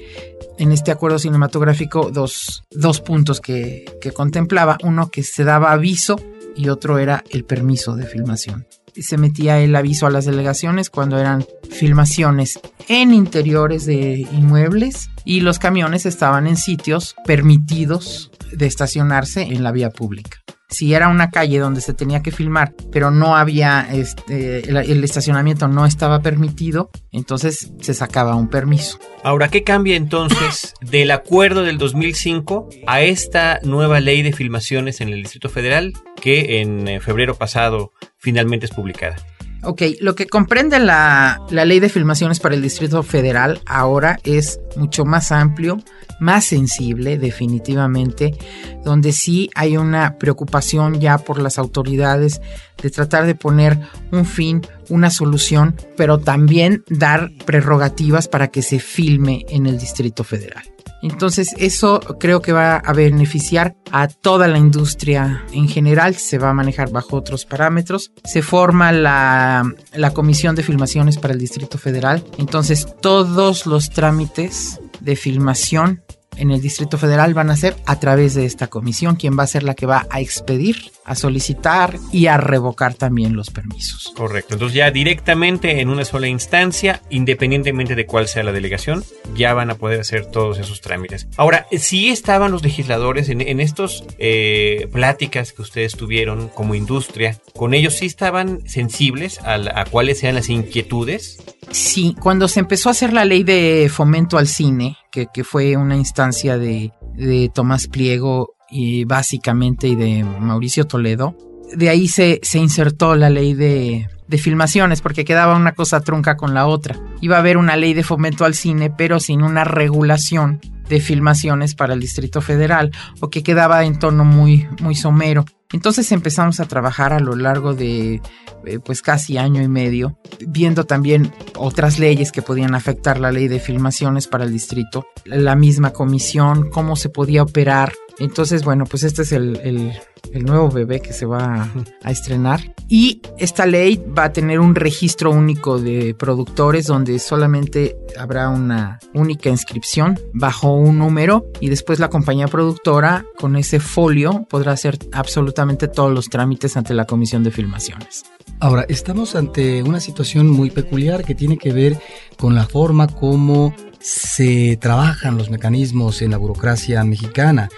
en 0.59 0.71
este 0.71 0.91
acuerdo 0.91 1.17
cinematográfico 1.17 2.11
dos, 2.11 2.63
dos 2.71 3.01
puntos 3.01 3.41
que, 3.41 3.85
que 4.01 4.11
contemplaba. 4.11 4.77
Uno 4.83 5.09
que 5.09 5.23
se 5.23 5.43
daba 5.43 5.71
aviso 5.71 6.19
y 6.55 6.69
otro 6.69 6.99
era 6.99 7.23
el 7.31 7.43
permiso 7.45 7.95
de 7.95 8.05
filmación 8.05 8.67
se 8.95 9.17
metía 9.17 9.59
el 9.59 9.75
aviso 9.75 10.05
a 10.05 10.09
las 10.09 10.25
delegaciones 10.25 10.89
cuando 10.89 11.17
eran 11.17 11.45
filmaciones 11.69 12.59
en 12.87 13.13
interiores 13.13 13.85
de 13.85 14.27
inmuebles 14.31 15.09
y 15.25 15.41
los 15.41 15.59
camiones 15.59 16.05
estaban 16.05 16.47
en 16.47 16.57
sitios 16.57 17.15
permitidos 17.25 18.31
de 18.51 18.65
estacionarse 18.65 19.41
en 19.41 19.63
la 19.63 19.71
vía 19.71 19.89
pública. 19.89 20.39
Si 20.69 20.95
era 20.95 21.07
una 21.07 21.29
calle 21.29 21.59
donde 21.59 21.81
se 21.81 21.93
tenía 21.93 22.23
que 22.23 22.31
filmar, 22.31 22.73
pero 22.91 23.11
no 23.11 23.35
había 23.35 23.87
este, 23.91 24.67
el, 24.67 24.77
el, 24.77 25.03
estacionamiento 25.03 25.67
no 25.67 25.85
estaba 25.85 26.21
permitido, 26.23 26.89
entonces 27.11 27.71
se 27.79 27.93
sacaba 27.93 28.35
un 28.35 28.49
permiso. 28.49 28.97
Ahora, 29.23 29.49
¿qué 29.49 29.63
cambia 29.63 29.95
entonces 29.95 30.73
del 30.81 31.11
acuerdo 31.11 31.61
del 31.61 31.77
2005 31.77 32.69
a 32.87 33.01
esta 33.01 33.59
nueva 33.63 33.99
ley 33.99 34.23
de 34.23 34.33
filmaciones 34.33 34.99
en 34.99 35.09
el 35.09 35.21
Distrito 35.21 35.47
Federal 35.47 35.93
que 36.23 36.61
en 36.61 37.01
febrero 37.01 37.35
pasado 37.35 37.91
finalmente 38.17 38.65
es 38.65 38.71
publicada. 38.71 39.17
Ok, 39.61 39.81
lo 39.99 40.15
que 40.15 40.25
comprende 40.27 40.79
la, 40.79 41.41
la, 41.49 41.65
ley 41.65 41.81
de 41.81 41.89
filmaciones 41.89 42.39
para 42.39 42.55
el 42.55 42.61
Distrito 42.61 43.03
Federal 43.03 43.59
ahora 43.65 44.19
es 44.23 44.61
mucho 44.77 45.03
más 45.03 45.33
amplio, 45.33 45.79
más 46.21 46.45
sensible 46.45 47.17
definitivamente, 47.17 48.37
donde 48.85 49.11
sí 49.11 49.49
hay 49.53 49.75
una 49.75 50.17
preocupación 50.17 51.01
ya 51.01 51.17
por 51.17 51.41
las 51.41 51.57
autoridades 51.57 52.39
de 52.81 52.89
tratar 52.89 53.25
de 53.25 53.35
poner 53.35 53.77
un 54.13 54.25
fin, 54.25 54.61
una 54.89 55.09
solución, 55.09 55.75
pero 55.97 56.19
también 56.19 56.85
dar 56.87 57.31
prerrogativas 57.45 58.29
para 58.29 58.47
que 58.47 58.61
se 58.61 58.79
filme 58.79 59.45
en 59.49 59.65
el 59.65 59.77
Distrito 59.77 60.23
Federal. 60.23 60.63
Entonces 61.03 61.53
eso 61.57 61.99
creo 62.19 62.41
que 62.41 62.53
va 62.53 62.77
a 62.77 62.93
beneficiar 62.93 63.75
a 63.91 64.07
toda 64.07 64.47
la 64.47 64.57
industria 64.57 65.45
en 65.51 65.67
general, 65.67 66.15
se 66.15 66.37
va 66.37 66.49
a 66.49 66.53
manejar 66.53 66.89
bajo 66.91 67.17
otros 67.17 67.45
parámetros. 67.45 68.11
Se 68.23 68.41
forma 68.41 68.91
la, 68.91 69.63
la 69.93 70.11
Comisión 70.11 70.55
de 70.55 70.63
Filmaciones 70.63 71.17
para 71.17 71.33
el 71.33 71.39
Distrito 71.39 71.77
Federal, 71.77 72.23
entonces 72.37 72.87
todos 73.01 73.65
los 73.65 73.89
trámites 73.89 74.79
de 75.01 75.15
filmación 75.15 76.01
en 76.37 76.51
el 76.51 76.61
Distrito 76.61 76.97
Federal 76.97 77.33
van 77.33 77.49
a 77.49 77.55
ser 77.55 77.75
a 77.85 77.99
través 77.99 78.33
de 78.33 78.45
esta 78.45 78.67
comisión, 78.67 79.15
quien 79.15 79.37
va 79.37 79.43
a 79.43 79.47
ser 79.47 79.63
la 79.63 79.75
que 79.75 79.85
va 79.85 80.07
a 80.09 80.19
expedir, 80.19 80.91
a 81.05 81.15
solicitar 81.15 81.97
y 82.11 82.27
a 82.27 82.37
revocar 82.37 82.93
también 82.93 83.35
los 83.35 83.49
permisos. 83.49 84.13
Correcto, 84.15 84.53
entonces 84.53 84.75
ya 84.75 84.91
directamente 84.91 85.81
en 85.81 85.89
una 85.89 86.05
sola 86.05 86.27
instancia, 86.27 87.01
independientemente 87.09 87.95
de 87.95 88.05
cuál 88.05 88.27
sea 88.27 88.43
la 88.43 88.51
delegación, 88.51 89.03
ya 89.35 89.53
van 89.53 89.69
a 89.69 89.75
poder 89.75 89.99
hacer 89.99 90.25
todos 90.27 90.59
esos 90.59 90.81
trámites. 90.81 91.27
Ahora, 91.37 91.67
si 91.71 92.09
estaban 92.09 92.51
los 92.51 92.63
legisladores 92.63 93.29
en, 93.29 93.41
en 93.41 93.59
estos 93.59 94.03
eh, 94.17 94.87
pláticas 94.91 95.53
que 95.53 95.61
ustedes 95.61 95.95
tuvieron 95.95 96.49
como 96.49 96.75
industria, 96.75 97.37
con 97.55 97.73
ellos 97.73 97.95
sí 97.95 98.05
estaban 98.05 98.67
sensibles 98.67 99.39
a, 99.41 99.55
a 99.55 99.85
cuáles 99.85 100.19
sean 100.19 100.35
las 100.35 100.49
inquietudes 100.49 101.37
Sí, 101.71 102.15
cuando 102.19 102.47
se 102.47 102.59
empezó 102.59 102.89
a 102.89 102.91
hacer 102.91 103.13
la 103.13 103.25
ley 103.25 103.43
de 103.43 103.89
fomento 103.91 104.37
al 104.37 104.47
cine, 104.47 104.97
que, 105.11 105.27
fue 105.43 105.77
una 105.77 105.95
instancia 105.95 106.57
de, 106.57 106.91
de 107.15 107.49
Tomás 107.53 107.87
Pliego 107.87 108.55
y 108.69 109.05
básicamente 109.05 109.87
y 109.87 109.95
de 109.95 110.23
Mauricio 110.23 110.85
Toledo, 110.85 111.35
de 111.75 111.89
ahí 111.89 112.07
se, 112.07 112.39
se 112.43 112.59
insertó 112.59 113.15
la 113.15 113.29
ley 113.29 113.53
de, 113.53 114.07
de 114.27 114.37
filmaciones, 114.37 115.01
porque 115.01 115.25
quedaba 115.25 115.55
una 115.55 115.73
cosa 115.73 116.01
trunca 116.01 116.37
con 116.37 116.53
la 116.53 116.67
otra. 116.67 116.99
Iba 117.21 117.37
a 117.37 117.39
haber 117.39 117.57
una 117.57 117.75
ley 117.75 117.93
de 117.93 118.03
fomento 118.03 118.45
al 118.45 118.55
cine, 118.55 118.89
pero 118.89 119.19
sin 119.19 119.41
una 119.41 119.63
regulación 119.63 120.59
de 120.89 120.99
filmaciones 120.99 121.75
para 121.75 121.93
el 121.93 121.99
Distrito 121.99 122.41
Federal, 122.41 122.91
o 123.19 123.29
que 123.29 123.43
quedaba 123.43 123.85
en 123.85 123.99
tono 123.99 124.25
muy, 124.25 124.67
muy 124.81 124.95
somero. 124.95 125.45
Entonces 125.71 126.11
empezamos 126.11 126.59
a 126.59 126.65
trabajar 126.65 127.13
a 127.13 127.19
lo 127.19 127.35
largo 127.35 127.73
de 127.73 128.21
eh, 128.65 128.79
pues 128.79 129.01
casi 129.01 129.37
año 129.37 129.61
y 129.61 129.67
medio, 129.67 130.17
viendo 130.47 130.85
también 130.85 131.33
otras 131.57 131.99
leyes 131.99 132.31
que 132.31 132.41
podían 132.41 132.75
afectar 132.75 133.19
la 133.19 133.31
ley 133.31 133.47
de 133.47 133.59
filmaciones 133.59 134.27
para 134.27 134.45
el 134.45 134.53
distrito, 134.53 135.07
la 135.25 135.55
misma 135.55 135.91
comisión, 135.91 136.69
cómo 136.69 136.95
se 136.95 137.09
podía 137.09 137.43
operar. 137.43 137.91
Entonces, 138.19 138.63
bueno, 138.63 138.85
pues 138.85 139.03
este 139.03 139.23
es 139.23 139.31
el, 139.31 139.59
el, 139.63 139.93
el 140.31 140.43
nuevo 140.45 140.69
bebé 140.69 141.01
que 141.01 141.13
se 141.13 141.25
va 141.25 141.63
a, 141.63 141.73
a, 142.03 142.11
estrenar. 142.11 142.73
Y 142.87 143.21
esta 143.37 143.65
ley 143.65 144.03
va 144.17 144.25
a 144.25 144.33
tener 144.33 144.59
un 144.59 144.75
registro 144.75 145.31
único 145.31 145.79
de 145.79 146.13
productores 146.13 146.87
donde 146.87 147.17
solamente 147.19 147.97
habrá 148.17 148.49
una 148.49 148.99
única 149.13 149.49
inscripción 149.49 150.19
bajo 150.33 150.73
un 150.73 150.99
número 150.99 151.45
y 151.59 151.69
después 151.69 151.99
la 151.99 152.09
compañía 152.09 152.47
productora 152.47 153.25
con 153.39 153.55
ese 153.55 153.79
folio 153.79 154.45
podrá 154.49 154.73
hacer 154.73 154.97
absolutamente 155.11 155.87
todos 155.87 156.11
los 156.11 156.29
trámites 156.29 156.77
ante 156.77 156.93
la 156.93 157.05
comisión 157.05 157.43
de 157.43 157.51
filmaciones. 157.51 158.23
Ahora, 158.59 158.85
estamos 158.87 159.35
ante 159.35 159.83
una 159.83 159.99
situación 159.99 160.47
muy 160.49 160.69
peculiar 160.69 161.23
que 161.23 161.35
tiene 161.35 161.57
que 161.57 161.73
ver 161.73 161.99
con 162.37 162.55
la 162.55 162.65
forma 162.65 163.07
como 163.07 163.73
se 164.03 164.77
trabajan 164.81 165.37
los 165.37 165.49
mecanismos 165.49 166.21
en 166.21 166.31
la 166.31 166.37
burocracia 166.37 167.03
mexicana, 167.05 167.69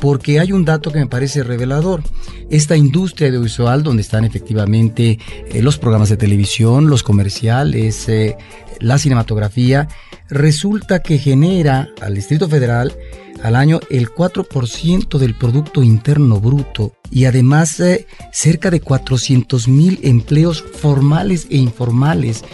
porque 0.00 0.40
hay 0.40 0.50
un 0.50 0.64
dato 0.64 0.90
que 0.90 0.98
me 0.98 1.06
parece 1.06 1.42
revelador. 1.42 2.02
Esta 2.50 2.74
industria 2.74 3.28
audiovisual, 3.28 3.82
donde 3.82 4.02
están 4.02 4.24
efectivamente 4.24 5.18
eh, 5.50 5.62
los 5.62 5.78
programas 5.78 6.08
de 6.08 6.16
televisión, 6.16 6.88
los 6.88 7.02
comerciales, 7.02 8.08
eh, 8.08 8.36
la 8.80 8.96
cinematografía, 8.98 9.88
resulta 10.30 11.00
que 11.00 11.18
genera 11.18 11.90
al 12.00 12.14
Distrito 12.14 12.48
Federal 12.48 12.96
al 13.42 13.56
año 13.56 13.80
el 13.90 14.08
4% 14.08 15.18
del 15.18 15.34
Producto 15.34 15.82
Interno 15.82 16.40
Bruto 16.40 16.94
y 17.10 17.26
además 17.26 17.78
eh, 17.80 18.06
cerca 18.32 18.70
de 18.70 18.80
400 18.80 19.68
mil 19.68 20.00
empleos 20.02 20.64
formales 20.80 21.46
e 21.50 21.56
informales. 21.56 22.44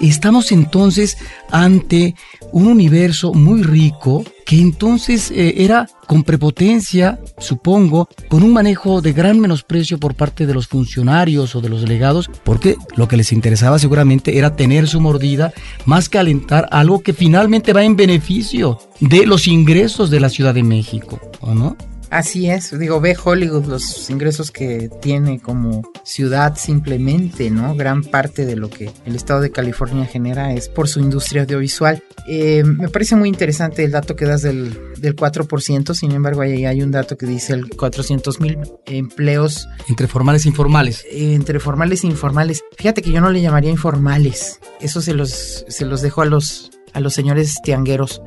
Estamos 0.00 0.52
entonces 0.52 1.18
ante 1.50 2.14
un 2.52 2.66
universo 2.66 3.32
muy 3.32 3.62
rico 3.62 4.24
que 4.44 4.60
entonces 4.60 5.30
eh, 5.30 5.54
era 5.58 5.88
con 6.06 6.24
prepotencia, 6.24 7.20
supongo, 7.38 8.08
con 8.28 8.42
un 8.42 8.52
manejo 8.52 9.00
de 9.00 9.12
gran 9.12 9.38
menosprecio 9.38 9.98
por 9.98 10.14
parte 10.14 10.46
de 10.46 10.54
los 10.54 10.66
funcionarios 10.66 11.54
o 11.54 11.60
de 11.60 11.68
los 11.68 11.82
delegados, 11.82 12.30
porque 12.42 12.76
lo 12.96 13.06
que 13.06 13.16
les 13.16 13.32
interesaba 13.32 13.78
seguramente 13.78 14.36
era 14.38 14.56
tener 14.56 14.88
su 14.88 15.00
mordida 15.00 15.52
más 15.84 16.08
que 16.08 16.18
alentar 16.18 16.68
algo 16.72 17.00
que 17.02 17.12
finalmente 17.12 17.72
va 17.72 17.84
en 17.84 17.94
beneficio 17.94 18.78
de 18.98 19.26
los 19.26 19.46
ingresos 19.46 20.10
de 20.10 20.20
la 20.20 20.28
Ciudad 20.28 20.54
de 20.54 20.64
México, 20.64 21.20
¿o 21.40 21.54
no? 21.54 21.76
Así 22.10 22.50
es, 22.50 22.76
digo, 22.76 23.00
ve 23.00 23.16
Hollywood 23.22 23.66
los 23.66 24.10
ingresos 24.10 24.50
que 24.50 24.90
tiene 25.00 25.38
como 25.38 25.88
ciudad 26.02 26.56
simplemente, 26.56 27.50
¿no? 27.50 27.76
Gran 27.76 28.02
parte 28.02 28.44
de 28.46 28.56
lo 28.56 28.68
que 28.68 28.90
el 29.06 29.14
estado 29.14 29.40
de 29.40 29.52
California 29.52 30.06
genera 30.06 30.52
es 30.52 30.68
por 30.68 30.88
su 30.88 30.98
industria 30.98 31.42
audiovisual. 31.42 32.02
Eh, 32.26 32.64
me 32.64 32.88
parece 32.88 33.14
muy 33.14 33.28
interesante 33.28 33.84
el 33.84 33.92
dato 33.92 34.16
que 34.16 34.24
das 34.24 34.42
del, 34.42 34.76
del 34.98 35.14
4%, 35.14 35.94
sin 35.94 36.10
embargo, 36.10 36.40
ahí 36.40 36.64
hay 36.66 36.82
un 36.82 36.90
dato 36.90 37.16
que 37.16 37.26
dice 37.26 37.52
el 37.52 37.70
400 37.70 38.40
mil 38.40 38.58
empleos. 38.86 39.68
Entre 39.88 40.08
formales 40.08 40.44
e 40.46 40.48
informales. 40.48 41.04
Eh, 41.12 41.34
entre 41.34 41.60
formales 41.60 42.02
e 42.02 42.08
informales. 42.08 42.64
Fíjate 42.76 43.02
que 43.02 43.12
yo 43.12 43.20
no 43.20 43.30
le 43.30 43.40
llamaría 43.40 43.70
informales, 43.70 44.58
eso 44.80 45.00
se 45.00 45.14
los, 45.14 45.64
se 45.68 45.84
los 45.84 46.02
dejo 46.02 46.22
a 46.22 46.26
los 46.26 46.72
a 46.92 47.00
los 47.00 47.14
señores 47.14 47.56
tiangueros. 47.62 48.22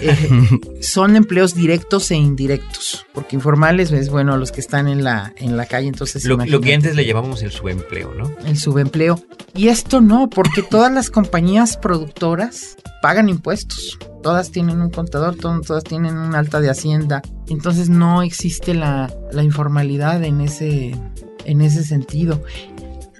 Eh, 0.00 0.60
son 0.80 1.16
empleos 1.16 1.54
directos 1.54 2.10
e 2.10 2.16
indirectos, 2.16 3.06
porque 3.12 3.36
informales 3.36 3.92
es 3.92 4.10
bueno 4.10 4.36
los 4.36 4.52
que 4.52 4.60
están 4.60 4.88
en 4.88 5.04
la, 5.04 5.32
en 5.36 5.56
la 5.56 5.66
calle, 5.66 5.88
entonces... 5.88 6.24
Lo, 6.24 6.36
lo, 6.36 6.60
que 6.60 6.74
antes 6.74 6.94
le 6.94 7.04
llamamos 7.04 7.42
el 7.42 7.50
subempleo, 7.50 8.14
¿no? 8.14 8.30
El 8.46 8.58
subempleo. 8.58 9.22
Y 9.54 9.68
esto 9.68 10.00
no, 10.00 10.28
porque 10.28 10.62
todas 10.62 10.92
las 10.92 11.10
compañías 11.10 11.76
productoras 11.76 12.76
pagan 13.02 13.28
impuestos. 13.28 13.98
Todas 14.22 14.50
tienen 14.50 14.80
un 14.80 14.90
contador, 14.90 15.36
todas 15.36 15.84
tienen 15.84 16.16
un 16.16 16.34
alta 16.34 16.60
de 16.60 16.70
hacienda. 16.70 17.20
Entonces 17.48 17.90
no 17.90 18.22
existe 18.22 18.72
la, 18.72 19.12
la 19.32 19.42
informalidad 19.42 20.24
en 20.24 20.40
ese, 20.40 20.96
en 21.44 21.60
ese 21.60 21.84
sentido. 21.84 22.42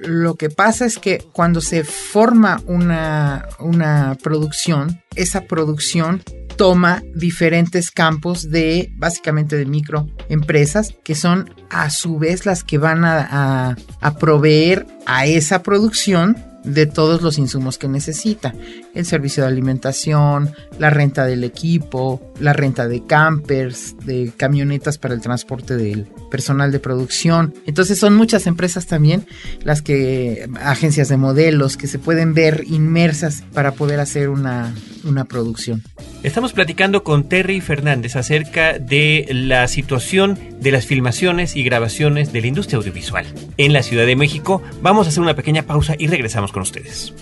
Lo 0.06 0.36
que 0.36 0.50
pasa 0.50 0.84
es 0.84 0.98
que 0.98 1.18
cuando 1.32 1.60
se 1.60 1.84
forma 1.84 2.60
una, 2.66 3.48
una 3.58 4.16
producción, 4.22 5.02
esa 5.14 5.42
producción 5.42 6.22
toma 6.56 7.02
diferentes 7.14 7.90
campos 7.90 8.50
de 8.50 8.92
básicamente 8.96 9.56
de 9.56 9.66
microempresas 9.66 10.94
que 11.02 11.14
son 11.14 11.52
a 11.70 11.90
su 11.90 12.18
vez 12.18 12.46
las 12.46 12.62
que 12.62 12.78
van 12.78 13.04
a, 13.04 13.26
a, 13.28 13.76
a 14.00 14.18
proveer 14.18 14.86
a 15.06 15.26
esa 15.26 15.62
producción 15.62 16.36
de 16.64 16.86
todos 16.86 17.22
los 17.22 17.38
insumos 17.38 17.78
que 17.78 17.88
necesita. 17.88 18.54
El 18.94 19.06
servicio 19.06 19.42
de 19.42 19.50
alimentación, 19.50 20.50
la 20.78 20.90
renta 20.90 21.26
del 21.26 21.44
equipo, 21.44 22.32
la 22.40 22.52
renta 22.52 22.88
de 22.88 23.04
campers, 23.04 23.96
de 24.04 24.32
camionetas 24.36 24.98
para 24.98 25.14
el 25.14 25.20
transporte 25.20 25.76
del 25.76 26.06
personal 26.30 26.72
de 26.72 26.80
producción. 26.80 27.54
Entonces 27.66 27.98
son 27.98 28.16
muchas 28.16 28.46
empresas 28.46 28.86
también 28.86 29.26
las 29.62 29.82
que, 29.82 30.48
agencias 30.60 31.08
de 31.08 31.16
modelos, 31.16 31.76
que 31.76 31.86
se 31.86 31.98
pueden 31.98 32.34
ver 32.34 32.64
inmersas 32.66 33.42
para 33.52 33.72
poder 33.72 34.00
hacer 34.00 34.30
una, 34.30 34.74
una 35.04 35.24
producción. 35.24 35.82
Estamos 36.22 36.52
platicando 36.52 37.04
con 37.04 37.28
Terry 37.28 37.60
Fernández 37.60 38.16
acerca 38.16 38.78
de 38.78 39.26
la 39.30 39.68
situación 39.68 40.38
de 40.60 40.70
las 40.70 40.86
filmaciones 40.86 41.56
y 41.56 41.62
grabaciones 41.62 42.32
de 42.32 42.40
la 42.40 42.46
industria 42.46 42.78
audiovisual 42.78 43.26
en 43.58 43.72
la 43.72 43.82
Ciudad 43.82 44.06
de 44.06 44.16
México. 44.16 44.62
Vamos 44.82 45.06
a 45.06 45.10
hacer 45.10 45.22
una 45.22 45.36
pequeña 45.36 45.62
pausa 45.62 45.94
y 45.98 46.06
regresamos 46.06 46.52
con 46.52 46.62
ustedes. 46.62 47.12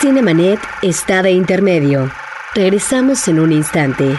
Cinemanet 0.00 0.60
está 0.82 1.22
de 1.22 1.32
intermedio. 1.32 2.10
Regresamos 2.54 3.26
en 3.28 3.40
un 3.40 3.52
instante. 3.52 4.16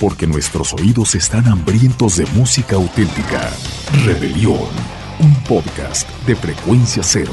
Porque 0.00 0.26
nuestros 0.26 0.72
oídos 0.74 1.14
están 1.14 1.48
hambrientos 1.48 2.16
de 2.16 2.26
música 2.34 2.76
auténtica. 2.76 3.50
Rebelión, 4.04 4.68
un 5.20 5.34
podcast 5.44 6.08
de 6.26 6.36
frecuencia 6.36 7.02
cero 7.02 7.32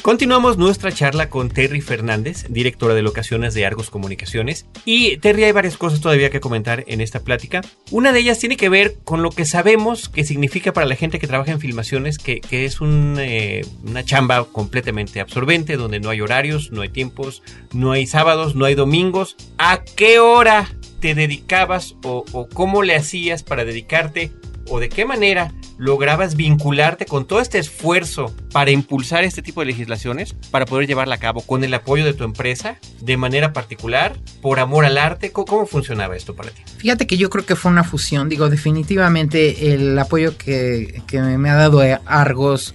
Continuamos 0.05 0.59
nuestra 0.59 0.93
charla 0.93 1.31
con 1.31 1.49
Terry 1.49 1.81
Fernández, 1.81 2.45
directora 2.51 2.93
de 2.93 3.01
locaciones 3.01 3.55
de 3.55 3.65
Argos 3.65 3.89
Comunicaciones. 3.89 4.67
Y 4.85 5.17
Terry, 5.17 5.45
hay 5.45 5.53
varias 5.53 5.79
cosas 5.79 6.03
todavía 6.03 6.29
que 6.29 6.41
comentar 6.41 6.85
en 6.89 7.01
esta 7.01 7.21
plática. 7.21 7.63
Una 7.91 8.13
de 8.13 8.19
ellas 8.19 8.39
tiene 8.39 8.59
que 8.59 8.69
ver 8.69 8.99
con 9.05 9.23
lo 9.23 9.31
que 9.31 9.47
sabemos 9.47 10.11
que 10.11 10.25
significa 10.25 10.75
para 10.75 10.87
la 10.87 10.95
gente 10.95 11.19
que 11.19 11.27
trabaja 11.27 11.53
en 11.53 11.61
filmaciones, 11.61 12.19
que, 12.19 12.43
es 12.51 12.77
eh, 12.83 13.65
una 13.83 14.05
chamba 14.05 14.45
completamente 14.45 15.21
absorbente, 15.21 15.79
donde 15.79 16.01
no 16.01 16.11
hay 16.11 16.21
horarios, 16.21 16.71
no 16.71 16.83
hay 16.83 16.91
tiempos, 16.91 17.43
no 17.73 17.91
hay 17.93 18.07
sábados, 18.07 18.55
no 18.55 18.67
hay 18.67 18.75
domingos. 18.75 19.37
¿A 19.57 19.85
qué 19.85 20.19
hora 20.19 20.69
te 21.01 21.15
dedicabas 21.15 21.95
o 22.03 22.47
cómo 22.53 22.83
le 22.83 22.95
hacías 22.95 23.43
para 23.43 23.65
dedicarte 23.65 24.33
o 24.69 24.81
de 24.81 24.89
qué 24.89 25.05
manera 25.05 25.53
lograbas 25.77 26.37
vincularte 26.37 27.07
con 27.07 27.27
todo 27.27 27.41
este 27.41 27.59
esfuerzo 27.59 28.35
para 28.53 28.71
impulsar 28.71 29.25
este 29.25 29.43
tipo 29.43 29.61
de 29.61 29.67
legislaciones, 29.67 30.35
para 30.51 30.67
poder 30.67 30.87
llevarla 30.87 31.17
a 31.17 31.19
cabo 31.19 31.43
con 31.43 31.65
el 31.65 31.75
apoyo 31.75 32.05
de 32.05 32.15
tu 32.15 32.25
empresa, 32.25 32.79
de 33.01 33.17
manera 33.17 33.53
particular, 33.53 34.17
por 34.41 34.61
amor 34.61 34.85
al 34.85 34.99
arte? 34.99 35.33
¿Cómo, 35.33 35.67
funcionaba 35.67 36.17
esto 36.17 36.35
para 36.35 36.51
ti? 36.51 36.63
Fíjate 36.79 37.07
que 37.07 37.17
yo 37.17 37.31
creo 37.31 37.45
que 37.45 37.57
fue 37.57 37.71
una 37.71 37.85
fusión, 37.85 38.29
digo, 38.29 38.49
definitivamente 38.49 39.75
el 39.75 39.99
apoyo 39.99 40.37
que, 40.39 41.03
que 41.07 41.21
me 41.21 41.51
ha 41.51 41.55
dado 41.55 41.81
Argos 42.07 42.75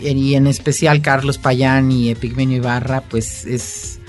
y 0.00 0.34
en 0.34 0.46
especial 0.46 1.02
Carlos 1.02 1.38
Payán 1.38 1.92
y 1.92 2.10
Epigmenio 2.10 2.58
Ibarra, 2.58 3.02
pues 3.02 3.44
es, 3.46 4.00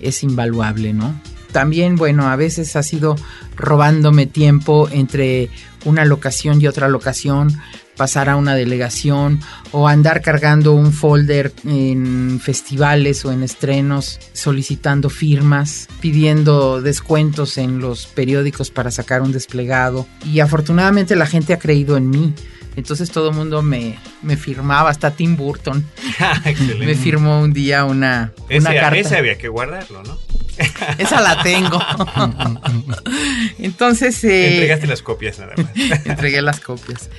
es 0.00 0.22
invaluable, 0.22 0.92
¿no? 0.92 1.20
También, 1.52 1.94
bueno, 1.94 2.28
a 2.28 2.34
veces 2.34 2.74
ha 2.74 2.82
sido 2.82 3.14
robándome 3.54 4.26
tiempo 4.26 4.88
entre 4.90 5.50
una 5.84 6.04
locación 6.04 6.60
y 6.60 6.66
otra 6.66 6.88
locación, 6.88 7.60
pasar 7.96 8.28
a 8.28 8.36
una 8.36 8.54
delegación 8.54 9.40
o 9.72 9.88
andar 9.88 10.20
cargando 10.20 10.72
un 10.72 10.92
folder 10.92 11.52
en 11.64 12.40
festivales 12.40 13.24
o 13.24 13.32
en 13.32 13.42
estrenos, 13.42 14.18
solicitando 14.32 15.10
firmas, 15.10 15.88
pidiendo 16.00 16.82
descuentos 16.82 17.58
en 17.58 17.78
los 17.78 18.06
periódicos 18.06 18.70
para 18.70 18.90
sacar 18.90 19.22
un 19.22 19.32
desplegado. 19.32 20.06
Y 20.24 20.40
afortunadamente 20.40 21.16
la 21.16 21.26
gente 21.26 21.52
ha 21.52 21.58
creído 21.58 21.96
en 21.96 22.10
mí. 22.10 22.34
Entonces 22.76 23.10
todo 23.10 23.30
el 23.30 23.36
mundo 23.36 23.62
me, 23.62 23.96
me, 24.22 24.36
firmaba, 24.36 24.90
hasta 24.90 25.12
Tim 25.12 25.36
Burton. 25.36 25.84
me 26.78 26.94
firmó 26.96 27.40
un 27.40 27.52
día 27.52 27.84
una, 27.84 28.32
una 28.50 28.74
carta. 28.74 28.98
Ese 28.98 29.16
había 29.16 29.38
que 29.38 29.46
guardarlo, 29.46 30.02
¿no? 30.02 30.18
Esa 30.98 31.20
la 31.20 31.42
tengo. 31.42 31.78
Entonces. 33.58 34.22
Eh, 34.24 34.54
Entregaste 34.54 34.86
las 34.86 35.02
copias 35.02 35.38
nada 35.38 35.54
más. 35.56 35.66
entregué 36.04 36.42
las 36.42 36.60
copias. 36.60 37.10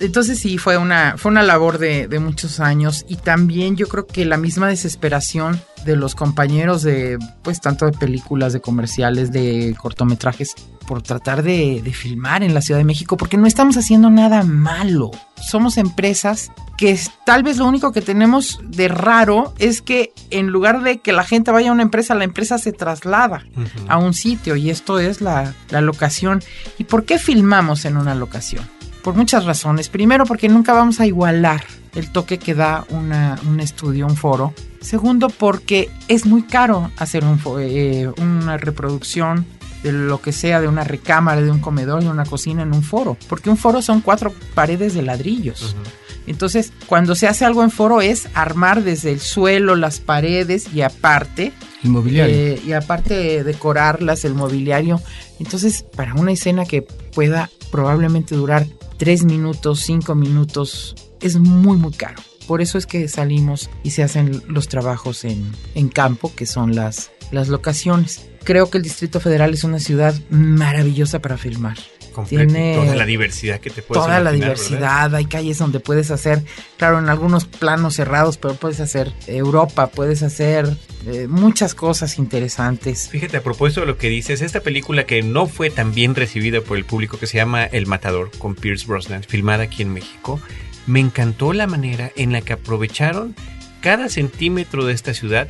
Entonces 0.00 0.40
sí, 0.40 0.58
fue 0.58 0.78
una, 0.78 1.14
fue 1.16 1.30
una 1.30 1.44
labor 1.44 1.78
de, 1.78 2.08
de, 2.08 2.18
muchos 2.18 2.58
años 2.58 3.04
y 3.08 3.16
también 3.16 3.76
yo 3.76 3.86
creo 3.86 4.04
que 4.04 4.24
la 4.24 4.36
misma 4.36 4.66
desesperación 4.66 5.60
de 5.84 5.94
los 5.94 6.16
compañeros 6.16 6.82
de, 6.82 7.18
pues 7.42 7.60
tanto 7.60 7.86
de 7.86 7.92
películas, 7.92 8.52
de 8.52 8.60
comerciales, 8.60 9.30
de 9.30 9.76
cortometrajes, 9.80 10.54
por 10.88 11.02
tratar 11.02 11.44
de, 11.44 11.80
de 11.82 11.92
filmar 11.92 12.42
en 12.42 12.52
la 12.52 12.62
Ciudad 12.62 12.80
de 12.80 12.84
México, 12.84 13.16
porque 13.16 13.36
no 13.36 13.46
estamos 13.46 13.76
haciendo 13.76 14.10
nada 14.10 14.42
malo. 14.42 15.12
Somos 15.40 15.78
empresas 15.78 16.50
que 16.82 16.98
tal 17.24 17.44
vez 17.44 17.58
lo 17.58 17.66
único 17.66 17.92
que 17.92 18.02
tenemos 18.02 18.58
de 18.64 18.88
raro 18.88 19.54
es 19.60 19.82
que 19.82 20.12
en 20.30 20.48
lugar 20.48 20.82
de 20.82 20.98
que 20.98 21.12
la 21.12 21.22
gente 21.22 21.52
vaya 21.52 21.70
a 21.70 21.72
una 21.72 21.84
empresa, 21.84 22.16
la 22.16 22.24
empresa 22.24 22.58
se 22.58 22.72
traslada 22.72 23.44
uh 23.56 23.60
-huh. 23.60 23.86
a 23.86 23.98
un 23.98 24.14
sitio 24.14 24.56
y 24.56 24.68
esto 24.68 24.98
es 24.98 25.20
la, 25.20 25.54
la 25.70 25.80
locación. 25.80 26.42
¿Y 26.78 26.84
por 26.84 27.04
qué 27.04 27.20
filmamos 27.20 27.84
en 27.84 27.96
una 27.96 28.16
locación? 28.16 28.68
Por 29.04 29.14
muchas 29.14 29.44
razones. 29.44 29.88
Primero, 29.88 30.26
porque 30.26 30.48
nunca 30.48 30.72
vamos 30.72 30.98
a 30.98 31.06
igualar 31.06 31.62
el 31.94 32.10
toque 32.10 32.40
que 32.40 32.52
da 32.52 32.84
una, 32.88 33.38
un 33.46 33.60
estudio, 33.60 34.04
un 34.08 34.16
foro. 34.16 34.52
Segundo, 34.80 35.28
porque 35.28 35.88
es 36.08 36.26
muy 36.26 36.42
caro 36.42 36.90
hacer 36.96 37.24
un, 37.24 37.40
eh, 37.60 38.10
una 38.18 38.56
reproducción 38.56 39.46
de 39.84 39.92
lo 39.92 40.20
que 40.20 40.32
sea, 40.32 40.60
de 40.60 40.66
una 40.66 40.82
recámara, 40.82 41.40
de 41.42 41.50
un 41.52 41.60
comedor, 41.60 42.02
de 42.02 42.08
una 42.08 42.24
cocina 42.24 42.62
en 42.62 42.74
un 42.74 42.82
foro. 42.82 43.16
Porque 43.28 43.50
un 43.50 43.56
foro 43.56 43.82
son 43.82 44.00
cuatro 44.00 44.32
paredes 44.54 44.94
de 44.94 45.02
ladrillos. 45.02 45.62
Uh 45.62 45.66
-huh. 45.66 46.01
Entonces, 46.26 46.72
cuando 46.86 47.14
se 47.14 47.26
hace 47.26 47.44
algo 47.44 47.64
en 47.64 47.70
foro 47.70 48.00
es 48.00 48.28
armar 48.34 48.84
desde 48.84 49.12
el 49.12 49.20
suelo 49.20 49.76
las 49.76 50.00
paredes 50.00 50.72
y 50.72 50.82
aparte... 50.82 51.52
El 51.82 51.90
mobiliario. 51.90 52.34
Eh, 52.34 52.62
y 52.64 52.72
aparte 52.72 53.42
decorarlas, 53.42 54.24
el 54.24 54.34
mobiliario. 54.34 55.00
Entonces, 55.40 55.84
para 55.96 56.14
una 56.14 56.32
escena 56.32 56.64
que 56.64 56.82
pueda 56.82 57.50
probablemente 57.72 58.36
durar 58.36 58.66
tres 58.98 59.24
minutos, 59.24 59.80
cinco 59.80 60.14
minutos, 60.14 60.94
es 61.20 61.38
muy, 61.38 61.76
muy 61.76 61.92
caro. 61.92 62.22
Por 62.46 62.60
eso 62.60 62.78
es 62.78 62.86
que 62.86 63.08
salimos 63.08 63.70
y 63.82 63.90
se 63.90 64.02
hacen 64.02 64.42
los 64.46 64.68
trabajos 64.68 65.24
en, 65.24 65.50
en 65.74 65.88
campo, 65.88 66.32
que 66.34 66.46
son 66.46 66.74
las, 66.74 67.10
las 67.30 67.48
locaciones. 67.48 68.28
Creo 68.44 68.70
que 68.70 68.78
el 68.78 68.84
Distrito 68.84 69.20
Federal 69.20 69.54
es 69.54 69.64
una 69.64 69.78
ciudad 69.78 70.14
maravillosa 70.30 71.20
para 71.20 71.36
filmar. 71.36 71.78
Tiene 72.28 72.74
toda 72.74 72.94
la 72.94 73.06
diversidad 73.06 73.60
que 73.60 73.70
te 73.70 73.82
puedes 73.82 74.04
Toda 74.04 74.20
la 74.20 74.32
diversidad, 74.32 75.04
¿verdad? 75.04 75.14
hay 75.16 75.24
calles 75.26 75.58
donde 75.58 75.80
puedes 75.80 76.10
hacer, 76.10 76.42
claro, 76.76 76.98
en 76.98 77.08
algunos 77.08 77.44
planos 77.44 77.94
cerrados, 77.94 78.36
pero 78.38 78.54
puedes 78.54 78.80
hacer 78.80 79.12
Europa, 79.26 79.88
puedes 79.88 80.22
hacer 80.22 80.76
eh, 81.06 81.26
muchas 81.28 81.74
cosas 81.74 82.18
interesantes. 82.18 83.08
Fíjate, 83.08 83.36
a 83.38 83.42
propósito 83.42 83.80
de 83.80 83.86
lo 83.86 83.98
que 83.98 84.08
dices, 84.08 84.40
esta 84.42 84.60
película 84.60 85.04
que 85.04 85.22
no 85.22 85.46
fue 85.46 85.70
tan 85.70 85.94
bien 85.94 86.14
recibida 86.14 86.60
por 86.60 86.76
el 86.76 86.84
público, 86.84 87.18
que 87.18 87.26
se 87.26 87.38
llama 87.38 87.64
El 87.64 87.86
Matador, 87.86 88.30
con 88.38 88.54
Pierce 88.54 88.86
Brosnan, 88.86 89.22
filmada 89.24 89.64
aquí 89.64 89.82
en 89.82 89.92
México, 89.92 90.40
me 90.86 91.00
encantó 91.00 91.52
la 91.52 91.66
manera 91.66 92.12
en 92.16 92.32
la 92.32 92.40
que 92.40 92.52
aprovecharon 92.52 93.34
cada 93.80 94.08
centímetro 94.08 94.84
de 94.84 94.94
esta 94.94 95.12
ciudad 95.12 95.48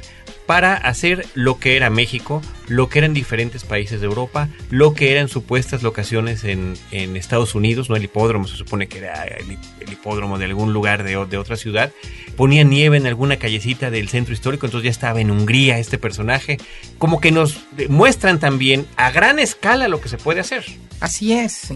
para 0.52 0.74
hacer 0.74 1.26
lo 1.32 1.58
que 1.58 1.76
era 1.76 1.88
México, 1.88 2.42
lo 2.68 2.90
que 2.90 2.98
eran 2.98 3.14
diferentes 3.14 3.64
países 3.64 4.02
de 4.02 4.06
Europa, 4.06 4.50
lo 4.68 4.92
que 4.92 5.10
eran 5.10 5.28
supuestas 5.28 5.82
locaciones 5.82 6.44
en, 6.44 6.76
Estados 6.90 7.54
Unidos, 7.54 7.88
no 7.88 7.96
el 7.96 8.04
hipódromo, 8.04 8.46
se 8.46 8.58
supone 8.58 8.86
que 8.86 8.98
era 8.98 9.24
el, 9.24 9.56
el 9.80 9.90
hipódromo 9.90 10.36
de 10.36 10.44
algún 10.44 10.74
lugar 10.74 11.04
de, 11.04 11.24
de, 11.24 11.38
otra 11.38 11.56
ciudad, 11.56 11.90
ponía 12.36 12.64
nieve 12.64 12.98
en 12.98 13.06
alguna 13.06 13.38
callecita 13.38 13.90
del 13.90 14.10
centro 14.10 14.34
histórico, 14.34 14.66
entonces 14.66 14.84
ya 14.84 14.90
estaba 14.90 15.22
en 15.22 15.30
Hungría 15.30 15.78
este 15.78 15.96
personaje, 15.96 16.58
como 16.98 17.18
que 17.18 17.32
nos 17.32 17.58
muestran 17.88 18.38
también 18.38 18.84
a 18.96 19.10
gran 19.10 19.38
escala 19.38 19.88
lo 19.88 20.02
que 20.02 20.10
se 20.10 20.18
puede 20.18 20.40
hacer. 20.40 20.66
Así 21.00 21.32
es. 21.32 21.72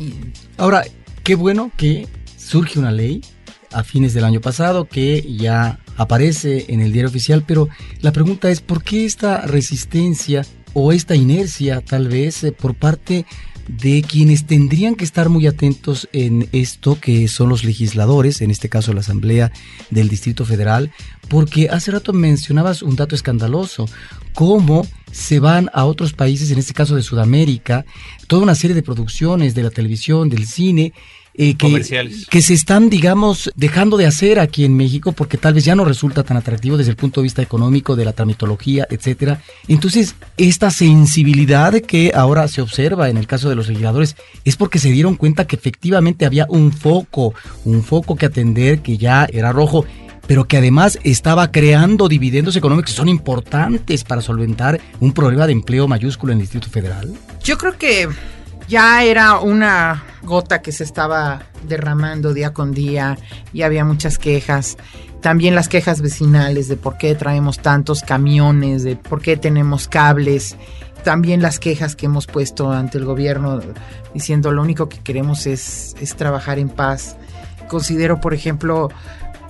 Ahora, 0.58 0.84
qué 1.24 1.34
bueno 1.34 1.72
que 1.78 2.08
surge 2.36 2.78
una 2.78 2.92
ley 2.92 3.22
a 3.72 3.84
fines 3.84 4.12
del 4.12 4.24
año 4.24 4.42
pasado 4.42 4.84
que 4.84 5.22
ya 5.34 5.78
aparece 5.96 6.66
en 6.68 6.80
el 6.80 6.92
diario 6.92 7.08
oficial, 7.08 7.44
pero 7.46 7.68
la 8.00 8.12
pregunta 8.12 8.50
es 8.50 8.60
¿por 8.60 8.82
qué 8.82 9.04
esta 9.04 9.42
resistencia 9.42 10.44
o 10.72 10.92
esta 10.92 11.14
inercia 11.14 11.80
tal 11.80 12.08
vez 12.08 12.44
eh, 12.44 12.52
por 12.52 12.74
parte 12.74 13.24
de 13.68 14.02
quienes 14.02 14.46
tendrían 14.46 14.94
que 14.94 15.04
estar 15.04 15.28
muy 15.28 15.46
atentos 15.46 16.08
en 16.12 16.48
esto 16.52 16.98
que 17.00 17.26
son 17.28 17.48
los 17.48 17.64
legisladores, 17.64 18.40
en 18.40 18.50
este 18.50 18.68
caso 18.68 18.92
la 18.92 19.00
Asamblea 19.00 19.52
del 19.90 20.08
Distrito 20.08 20.44
Federal, 20.44 20.92
porque 21.28 21.68
hace 21.68 21.90
rato 21.90 22.12
mencionabas 22.12 22.82
un 22.82 22.96
dato 22.96 23.14
escandaloso, 23.14 23.88
cómo 24.36 24.86
se 25.10 25.40
van 25.40 25.70
a 25.72 25.86
otros 25.86 26.12
países, 26.12 26.50
en 26.50 26.58
este 26.58 26.74
caso 26.74 26.94
de 26.94 27.02
Sudamérica, 27.02 27.86
toda 28.28 28.42
una 28.42 28.54
serie 28.54 28.76
de 28.76 28.82
producciones 28.82 29.54
de 29.54 29.62
la 29.62 29.70
televisión, 29.70 30.28
del 30.28 30.46
cine, 30.46 30.92
eh, 31.38 31.54
que, 31.54 31.82
que, 32.30 32.42
se 32.42 32.52
están, 32.54 32.90
digamos, 32.90 33.50
dejando 33.56 33.96
de 33.96 34.06
hacer 34.06 34.38
aquí 34.38 34.64
en 34.64 34.76
México 34.76 35.12
porque 35.12 35.38
tal 35.38 35.54
vez 35.54 35.64
ya 35.64 35.74
no 35.74 35.86
resulta 35.86 36.22
tan 36.22 36.36
atractivo 36.36 36.76
desde 36.76 36.90
el 36.90 36.96
punto 36.96 37.20
de 37.20 37.24
vista 37.24 37.40
económico, 37.40 37.96
de 37.96 38.04
la 38.04 38.12
tramitología, 38.12 38.86
etcétera. 38.90 39.42
Entonces, 39.68 40.14
esta 40.36 40.70
sensibilidad 40.70 41.72
que 41.80 42.12
ahora 42.14 42.46
se 42.48 42.60
observa 42.60 43.08
en 43.08 43.16
el 43.16 43.26
caso 43.26 43.48
de 43.48 43.54
los 43.54 43.68
legisladores 43.68 44.16
es 44.44 44.56
porque 44.56 44.78
se 44.78 44.90
dieron 44.90 45.16
cuenta 45.16 45.46
que 45.46 45.56
efectivamente 45.56 46.26
había 46.26 46.46
un 46.50 46.72
foco, 46.72 47.32
un 47.64 47.82
foco 47.82 48.16
que 48.16 48.26
atender 48.26 48.80
que 48.80 48.98
ya 48.98 49.26
era 49.32 49.52
rojo 49.52 49.86
pero 50.26 50.46
que 50.46 50.56
además 50.56 50.98
estaba 51.04 51.50
creando 51.50 52.08
dividendos 52.08 52.56
económicos 52.56 52.90
que 52.90 52.96
son 52.96 53.08
importantes 53.08 54.04
para 54.04 54.20
solventar 54.20 54.80
un 55.00 55.12
problema 55.12 55.46
de 55.46 55.52
empleo 55.52 55.88
mayúsculo 55.88 56.32
en 56.32 56.38
el 56.38 56.42
Distrito 56.42 56.68
Federal? 56.68 57.14
Yo 57.42 57.56
creo 57.58 57.76
que 57.78 58.08
ya 58.68 59.04
era 59.04 59.38
una 59.38 60.02
gota 60.22 60.60
que 60.60 60.72
se 60.72 60.84
estaba 60.84 61.42
derramando 61.68 62.34
día 62.34 62.52
con 62.52 62.72
día 62.72 63.16
y 63.52 63.62
había 63.62 63.84
muchas 63.84 64.18
quejas. 64.18 64.76
También 65.20 65.54
las 65.54 65.68
quejas 65.68 66.02
vecinales 66.02 66.68
de 66.68 66.76
por 66.76 66.98
qué 66.98 67.14
traemos 67.14 67.58
tantos 67.58 68.02
camiones, 68.02 68.82
de 68.82 68.96
por 68.96 69.22
qué 69.22 69.36
tenemos 69.36 69.88
cables. 69.88 70.56
También 71.04 71.42
las 71.42 71.60
quejas 71.60 71.94
que 71.94 72.06
hemos 72.06 72.26
puesto 72.26 72.72
ante 72.72 72.98
el 72.98 73.04
gobierno 73.04 73.60
diciendo 74.12 74.52
lo 74.52 74.62
único 74.62 74.88
que 74.88 74.98
queremos 74.98 75.46
es, 75.46 75.94
es 76.00 76.16
trabajar 76.16 76.58
en 76.58 76.68
paz. 76.68 77.16
Considero, 77.68 78.20
por 78.20 78.34
ejemplo, 78.34 78.90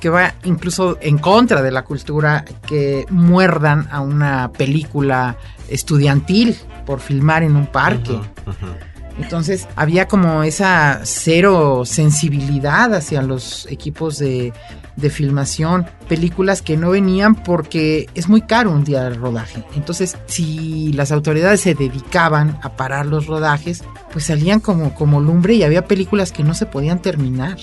que 0.06 0.10
va 0.10 0.36
incluso 0.44 0.98
en 1.00 1.18
contra 1.18 1.62
de 1.62 1.72
la 1.72 1.82
cultura 1.82 2.44
que 2.64 3.06
muerdan 3.10 3.88
a 3.90 4.02
una 4.02 4.52
película 4.52 5.36
estudiantil 5.68 6.56
por 6.86 7.00
filmar 7.00 7.42
en 7.42 7.56
un 7.56 7.66
parque. 7.66 8.12
Uh 8.12 8.20
-huh, 8.20 8.46
uh 8.46 8.52
-huh 8.52 8.96
Entonces 9.18 9.66
había 9.74 10.06
como 10.06 10.44
esa 10.44 11.00
cero 11.02 11.82
sensibilidad 11.84 12.94
hacia 12.94 13.20
los 13.20 13.66
equipos 13.68 14.16
de, 14.18 14.52
de 14.94 15.10
filmación, 15.10 15.86
películas 16.08 16.62
que 16.62 16.76
no 16.76 16.90
venían 16.90 17.34
porque 17.34 18.08
es 18.14 18.28
muy 18.28 18.42
caro 18.42 18.70
un 18.70 18.84
día 18.84 19.02
de 19.04 19.10
rodaje. 19.10 19.64
Entonces, 19.74 20.16
si 20.26 20.92
las 20.92 21.10
autoridades 21.10 21.62
se 21.62 21.74
dedicaban 21.74 22.60
a 22.62 22.76
parar 22.76 23.06
los 23.06 23.26
rodajes, 23.26 23.82
pues 24.12 24.26
salían 24.26 24.60
como, 24.60 24.94
como 24.94 25.20
lumbre 25.20 25.54
y 25.54 25.64
había 25.64 25.86
películas 25.86 26.30
que 26.30 26.44
no 26.44 26.54
se 26.54 26.66
podían 26.66 27.00
terminar, 27.00 27.56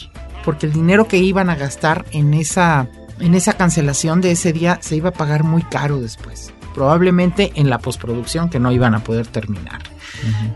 porque 0.44 0.66
el 0.66 0.74
dinero 0.74 1.08
que 1.08 1.18
iban 1.18 1.50
a 1.50 1.56
gastar 1.56 2.06
en 2.12 2.34
esa, 2.34 2.88
en 3.20 3.34
esa 3.36 3.54
cancelación 3.54 4.22
de 4.22 4.32
ese 4.32 4.54
día 4.54 4.80
se 4.82 4.96
iba 4.96 5.10
a 5.10 5.14
pagar 5.14 5.44
muy 5.44 5.64
caro 5.64 6.00
después. 6.00 6.54
Probablemente 6.74 7.52
en 7.56 7.70
la 7.70 7.78
postproducción 7.78 8.50
que 8.50 8.60
no 8.60 8.72
iban 8.72 8.96
a 8.96 9.04
poder 9.04 9.28
terminar. 9.28 9.82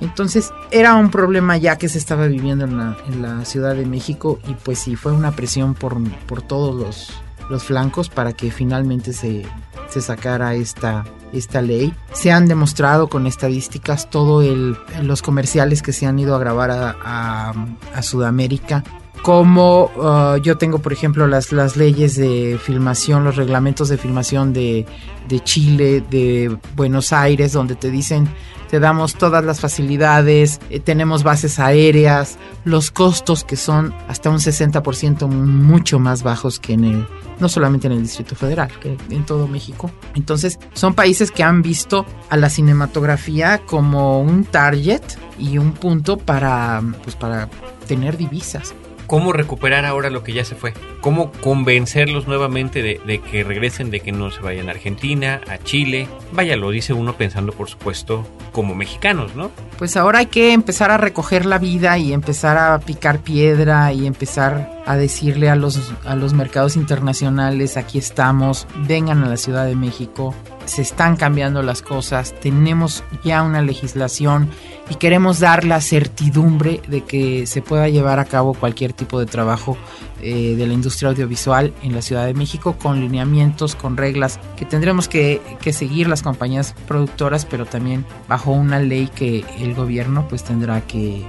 Entonces 0.02 0.52
era 0.71 0.95
un 0.95 1.12
problema 1.12 1.58
ya 1.58 1.78
que 1.78 1.89
se 1.89 1.97
estaba 1.97 2.28
viviendo 2.28 2.65
en 2.65 2.78
la, 2.78 2.97
en 3.08 3.21
la 3.21 3.45
Ciudad 3.45 3.76
de 3.76 3.86
México 3.86 4.39
y 4.47 4.54
pues 4.54 4.80
sí, 4.80 4.95
fue 4.95 5.12
una 5.12 5.32
presión 5.32 5.73
por, 5.73 6.02
por 6.26 6.41
todos 6.41 6.76
los, 6.76 7.12
los 7.50 7.63
flancos 7.63 8.10
para 8.10 8.34
que 8.34 8.52
finalmente 8.52 9.13
se, 9.13 9.45
se 9.89 10.02
sacara 10.02 10.56
esta, 10.56 11.04
esta 11.34 11.62
ley. 11.62 11.93
Se 12.13 12.32
han 12.32 12.47
demostrado 12.47 13.10
con 13.10 13.28
estadísticas 13.28 14.10
todo 14.10 14.41
el, 14.41 14.78
los 15.02 15.21
comerciales 15.21 15.82
que 15.82 15.93
se 15.93 16.06
han 16.06 16.17
ido 16.19 16.36
a 16.36 16.39
grabar 16.39 16.71
a, 16.71 16.95
a, 17.04 17.54
a 17.93 18.02
Sudamérica. 18.02 18.84
Como 19.22 19.92
uh, 19.96 20.38
yo 20.38 20.58
tengo, 20.58 20.80
por 20.80 20.94
ejemplo, 20.94 21.28
las, 21.28 21.52
las 21.52 21.76
leyes 21.76 22.16
de 22.16 22.60
filmación, 22.62 23.24
los 23.24 23.36
reglamentos 23.36 23.90
de 23.90 23.98
filmación 23.98 24.54
de, 24.54 24.86
de 25.28 25.40
Chile, 25.42 26.04
de 26.10 26.58
Buenos 26.76 27.12
Aires, 27.12 27.52
donde 27.52 27.76
te 27.76 27.92
dicen 27.92 28.30
te 28.70 28.80
damos 28.80 29.16
todas 29.16 29.44
las 29.44 29.60
facilidades, 29.60 30.60
eh, 30.70 30.80
tenemos 30.80 31.24
bases 31.24 31.60
aéreas, 31.60 32.38
los 32.66 32.92
costos 32.92 33.44
que 33.44 33.56
son 33.56 33.94
hasta 34.08 34.30
un 34.30 34.38
60% 34.38 35.28
mucho 35.28 36.00
más 36.00 36.24
bajos 36.24 36.60
que 36.60 36.74
en 36.74 36.84
el, 36.84 37.08
no 37.40 37.50
solamente 37.50 37.88
en 37.88 37.94
el 37.94 38.02
Distrito 38.02 38.36
Federal, 38.36 38.70
que 38.82 38.98
en 39.10 39.26
todo 39.26 39.48
México. 39.48 39.90
Entonces, 40.16 40.60
son 40.74 40.94
países 40.94 41.32
que 41.32 41.44
han 41.44 41.62
visto 41.62 42.06
a 42.30 42.38
la 42.38 42.50
cinematografía 42.50 43.60
como 43.66 44.22
un 44.22 44.44
target 44.44 45.02
y 45.40 45.58
un 45.58 45.72
punto 45.72 46.18
para, 46.18 46.84
pues, 47.04 47.16
para 47.16 47.50
tener 47.88 48.18
divisas 48.18 48.74
cómo 49.08 49.34
recuperar 49.34 49.86
ahora 49.86 50.10
lo 50.10 50.24
que 50.24 50.34
ya 50.34 50.46
se 50.46 50.56
fue, 50.56 50.74
cómo 51.02 51.32
convencerlos 51.32 52.28
nuevamente 52.28 52.84
de, 52.84 53.20
que 53.20 53.43
regresen, 53.43 53.89
de 53.89 54.02
que 54.02 54.12
no 54.12 54.30
se 54.30 54.41
vayan 54.41 54.67
a 54.67 54.72
Argentina, 54.72 55.41
a 55.48 55.58
Chile. 55.58 56.08
Vaya, 56.34 56.56
lo 56.58 56.70
dice 56.70 56.93
uno 56.93 57.13
pensando, 57.13 57.54
por 57.54 57.70
supuesto, 57.70 58.28
como 58.52 58.76
mexicanos, 58.76 59.36
¿no? 59.36 59.50
Pues 59.78 59.98
ahora 59.98 60.20
hay 60.20 60.26
que 60.28 60.54
empezar 60.54 60.91
a 60.91 60.98
recoger 60.98 61.46
la 61.46 61.58
vida 61.58 61.98
y 61.98 62.13
empezar 62.13 62.58
a 62.58 62.78
picar 62.80 63.20
piedra 63.20 63.93
y 63.93 64.06
empezar 64.06 64.82
a 64.86 64.98
decirle 64.98 65.50
a 65.50 65.56
los, 65.56 65.93
a 66.06 66.15
los 66.15 66.34
mercados 66.34 66.76
internacionales, 66.76 67.78
aquí 67.78 67.98
estamos, 67.98 68.67
vengan 68.88 69.24
a 69.24 69.30
la 69.30 69.38
Ciudad 69.38 69.65
de 69.65 69.76
México, 69.76 70.36
se 70.68 70.82
están 70.82 71.16
cambiando 71.16 71.62
las 71.64 71.82
cosas, 71.82 72.36
tenemos 72.40 73.04
ya 73.24 73.42
una 73.42 73.62
legislación 73.62 74.50
y 74.90 74.96
queremos 74.96 75.40
dar 75.40 75.64
la 75.64 75.82
certidumbre 75.82 76.82
de 76.88 77.02
que 77.02 77.48
se 77.48 77.62
pueda 77.62 77.90
llevar 77.90 78.20
a 78.20 78.26
cabo 78.26 78.54
cualquier 78.54 78.94
tipo 78.94 79.20
de 79.20 79.26
trabajo 79.26 79.78
eh, 80.22 80.56
de 80.56 80.68
la 80.68 80.74
industria 80.74 81.10
audiovisual 81.10 81.74
en 81.84 81.94
la 81.94 82.02
Ciudad 82.02 82.26
de 82.26 82.34
México 82.34 82.78
con 82.78 83.00
lineamientos, 83.00 83.76
con 83.76 83.98
reglas 83.98 84.40
que 84.56 84.66
tendremos 84.66 85.08
que, 85.08 85.42
que, 85.62 85.74
seguir 85.74 86.08
las 86.08 86.22
compañías 86.22 86.76
productoras, 86.88 87.46
pero 87.46 87.66
también 87.66 88.06
bajo 88.28 88.52
una 88.52 88.80
ley 88.80 89.10
que 89.14 89.46
el 89.60 89.74
gobierno 89.74 90.28
pues 90.28 90.44
tendrá 90.44 90.82
que, 90.82 91.24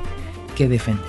que 0.56 0.68
defender. 0.68 1.04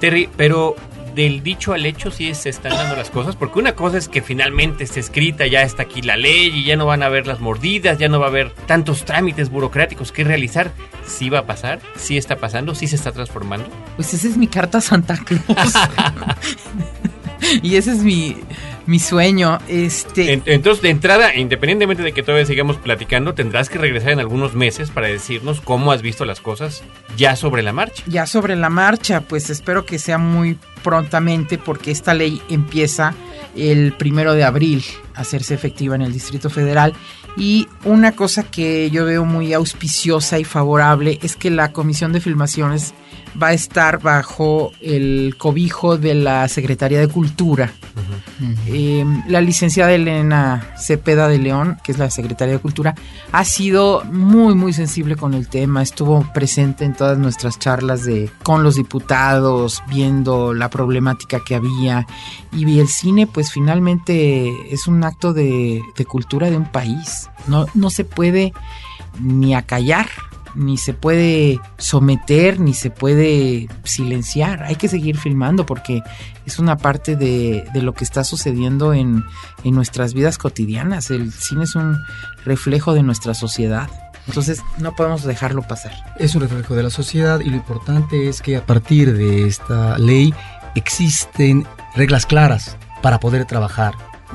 Terry, 0.00 0.28
pero 0.36 0.76
del 1.16 1.42
dicho 1.42 1.72
al 1.72 1.86
hecho 1.86 2.10
sí 2.10 2.32
se 2.34 2.50
están 2.50 2.72
dando 2.72 2.94
las 2.94 3.08
cosas, 3.08 3.34
porque 3.34 3.58
una 3.58 3.74
cosa 3.74 3.96
es 3.96 4.06
que 4.06 4.20
finalmente 4.20 4.84
esté 4.84 5.00
escrita, 5.00 5.46
ya 5.46 5.62
está 5.62 5.84
aquí 5.84 6.02
la 6.02 6.16
ley 6.16 6.48
y 6.54 6.64
ya 6.64 6.76
no 6.76 6.84
van 6.84 7.02
a 7.02 7.06
haber 7.06 7.26
las 7.26 7.40
mordidas, 7.40 7.98
ya 7.98 8.08
no 8.08 8.20
va 8.20 8.26
a 8.26 8.28
haber 8.28 8.52
tantos 8.66 9.04
trámites 9.06 9.48
burocráticos 9.48 10.12
que 10.12 10.24
realizar. 10.24 10.72
Sí 11.06 11.30
va 11.30 11.40
a 11.40 11.46
pasar, 11.46 11.80
sí 11.96 12.18
está 12.18 12.36
pasando, 12.36 12.74
sí 12.74 12.86
se 12.86 12.96
está 12.96 13.12
transformando. 13.12 13.66
Pues 13.96 14.12
esa 14.12 14.28
es 14.28 14.36
mi 14.36 14.46
carta 14.46 14.78
a 14.78 14.80
Santa 14.82 15.16
Cruz. 15.16 15.40
y 17.62 17.76
ese 17.76 17.92
es 17.92 17.98
mi, 17.98 18.36
mi 18.86 18.98
sueño. 18.98 19.58
Este... 19.68 20.40
Entonces, 20.46 20.82
de 20.82 20.90
entrada, 20.90 21.34
independientemente 21.34 22.02
de 22.02 22.12
que 22.12 22.22
todavía 22.22 22.46
sigamos 22.46 22.76
platicando, 22.76 23.34
tendrás 23.34 23.68
que 23.68 23.78
regresar 23.78 24.12
en 24.12 24.20
algunos 24.20 24.54
meses 24.54 24.90
para 24.90 25.08
decirnos 25.08 25.60
cómo 25.60 25.92
has 25.92 26.02
visto 26.02 26.24
las 26.24 26.40
cosas 26.40 26.82
ya 27.16 27.36
sobre 27.36 27.62
la 27.62 27.72
marcha. 27.72 28.02
Ya 28.06 28.26
sobre 28.26 28.56
la 28.56 28.70
marcha, 28.70 29.20
pues 29.20 29.50
espero 29.50 29.84
que 29.84 29.98
sea 29.98 30.18
muy 30.18 30.58
prontamente 30.82 31.58
porque 31.58 31.90
esta 31.90 32.14
ley 32.14 32.40
empieza 32.48 33.14
el 33.56 33.92
primero 33.92 34.34
de 34.34 34.44
abril 34.44 34.84
a 35.14 35.22
hacerse 35.22 35.54
efectiva 35.54 35.94
en 35.94 36.02
el 36.02 36.12
Distrito 36.12 36.50
Federal. 36.50 36.94
Y 37.36 37.68
una 37.84 38.12
cosa 38.12 38.44
que 38.44 38.90
yo 38.90 39.04
veo 39.04 39.24
muy 39.24 39.52
auspiciosa 39.52 40.38
y 40.38 40.44
favorable 40.44 41.18
es 41.22 41.36
que 41.36 41.50
la 41.50 41.72
Comisión 41.72 42.12
de 42.12 42.20
Filmaciones 42.20 42.94
va 43.40 43.48
a 43.48 43.52
estar 43.52 44.00
bajo 44.00 44.72
el 44.80 45.36
cobijo 45.38 45.98
de 45.98 46.14
la 46.14 46.48
Secretaría 46.48 47.00
de 47.00 47.08
Cultura. 47.08 47.72
Uh 47.96 48.44
-huh. 48.44 48.56
eh, 48.66 49.22
la 49.28 49.40
licenciada 49.40 49.92
Elena 49.92 50.74
Cepeda 50.78 51.28
de 51.28 51.38
León, 51.38 51.78
que 51.82 51.92
es 51.92 51.98
la 51.98 52.10
Secretaria 52.10 52.54
de 52.54 52.60
Cultura, 52.60 52.94
ha 53.32 53.44
sido 53.44 54.04
muy, 54.04 54.54
muy 54.54 54.72
sensible 54.72 55.16
con 55.16 55.34
el 55.34 55.48
tema. 55.48 55.82
Estuvo 55.82 56.24
presente 56.32 56.84
en 56.84 56.94
todas 56.94 57.18
nuestras 57.18 57.58
charlas 57.58 58.04
de, 58.04 58.30
con 58.42 58.62
los 58.62 58.76
diputados, 58.76 59.82
viendo 59.88 60.52
la 60.54 60.68
problemática 60.68 61.40
que 61.44 61.54
había. 61.54 62.06
Y 62.52 62.78
el 62.78 62.88
cine, 62.88 63.26
pues 63.26 63.50
finalmente 63.50 64.72
es 64.72 64.86
un 64.86 65.04
acto 65.04 65.32
de, 65.32 65.80
de 65.96 66.04
cultura 66.04 66.50
de 66.50 66.56
un 66.56 66.70
país. 66.70 67.28
No, 67.46 67.66
no 67.74 67.90
se 67.90 68.04
puede 68.04 68.52
ni 69.20 69.54
acallar 69.54 70.08
ni 70.56 70.78
se 70.78 70.94
puede 70.94 71.60
someter, 71.76 72.58
ni 72.58 72.74
se 72.74 72.90
puede 72.90 73.68
silenciar. 73.84 74.62
Hay 74.64 74.76
que 74.76 74.88
seguir 74.88 75.18
filmando 75.18 75.66
porque 75.66 76.02
es 76.46 76.58
una 76.58 76.76
parte 76.76 77.14
de, 77.14 77.68
de 77.72 77.82
lo 77.82 77.92
que 77.92 78.04
está 78.04 78.24
sucediendo 78.24 78.94
en, 78.94 79.24
en, 79.64 79.74
nuestras 79.74 80.14
vidas 80.14 80.38
cotidianas. 80.38 81.10
El 81.10 81.32
cine 81.32 81.64
es 81.64 81.74
un 81.74 81.98
reflejo 82.44 82.94
de 82.94 83.02
nuestra 83.02 83.34
sociedad. 83.34 83.88
Entonces 84.26 84.62
no 84.78 84.94
podemos 84.96 85.22
dejarlo 85.22 85.62
pasar. 85.62 85.92
Es 86.18 86.34
un 86.34 86.40
reflejo 86.40 86.74
de 86.74 86.82
la 86.82 86.90
sociedad 86.90 87.40
y 87.40 87.50
lo 87.50 87.56
importante 87.56 88.28
es 88.28 88.40
que 88.40 88.56
a 88.56 88.66
partir 88.66 89.16
de 89.16 89.46
esta 89.46 89.98
ley 89.98 90.34
existen 90.74 91.66
reglas 91.94 92.26
claras 92.26 92.76
para 93.02 93.20
poder 93.20 93.44
trabajar, 93.44 93.94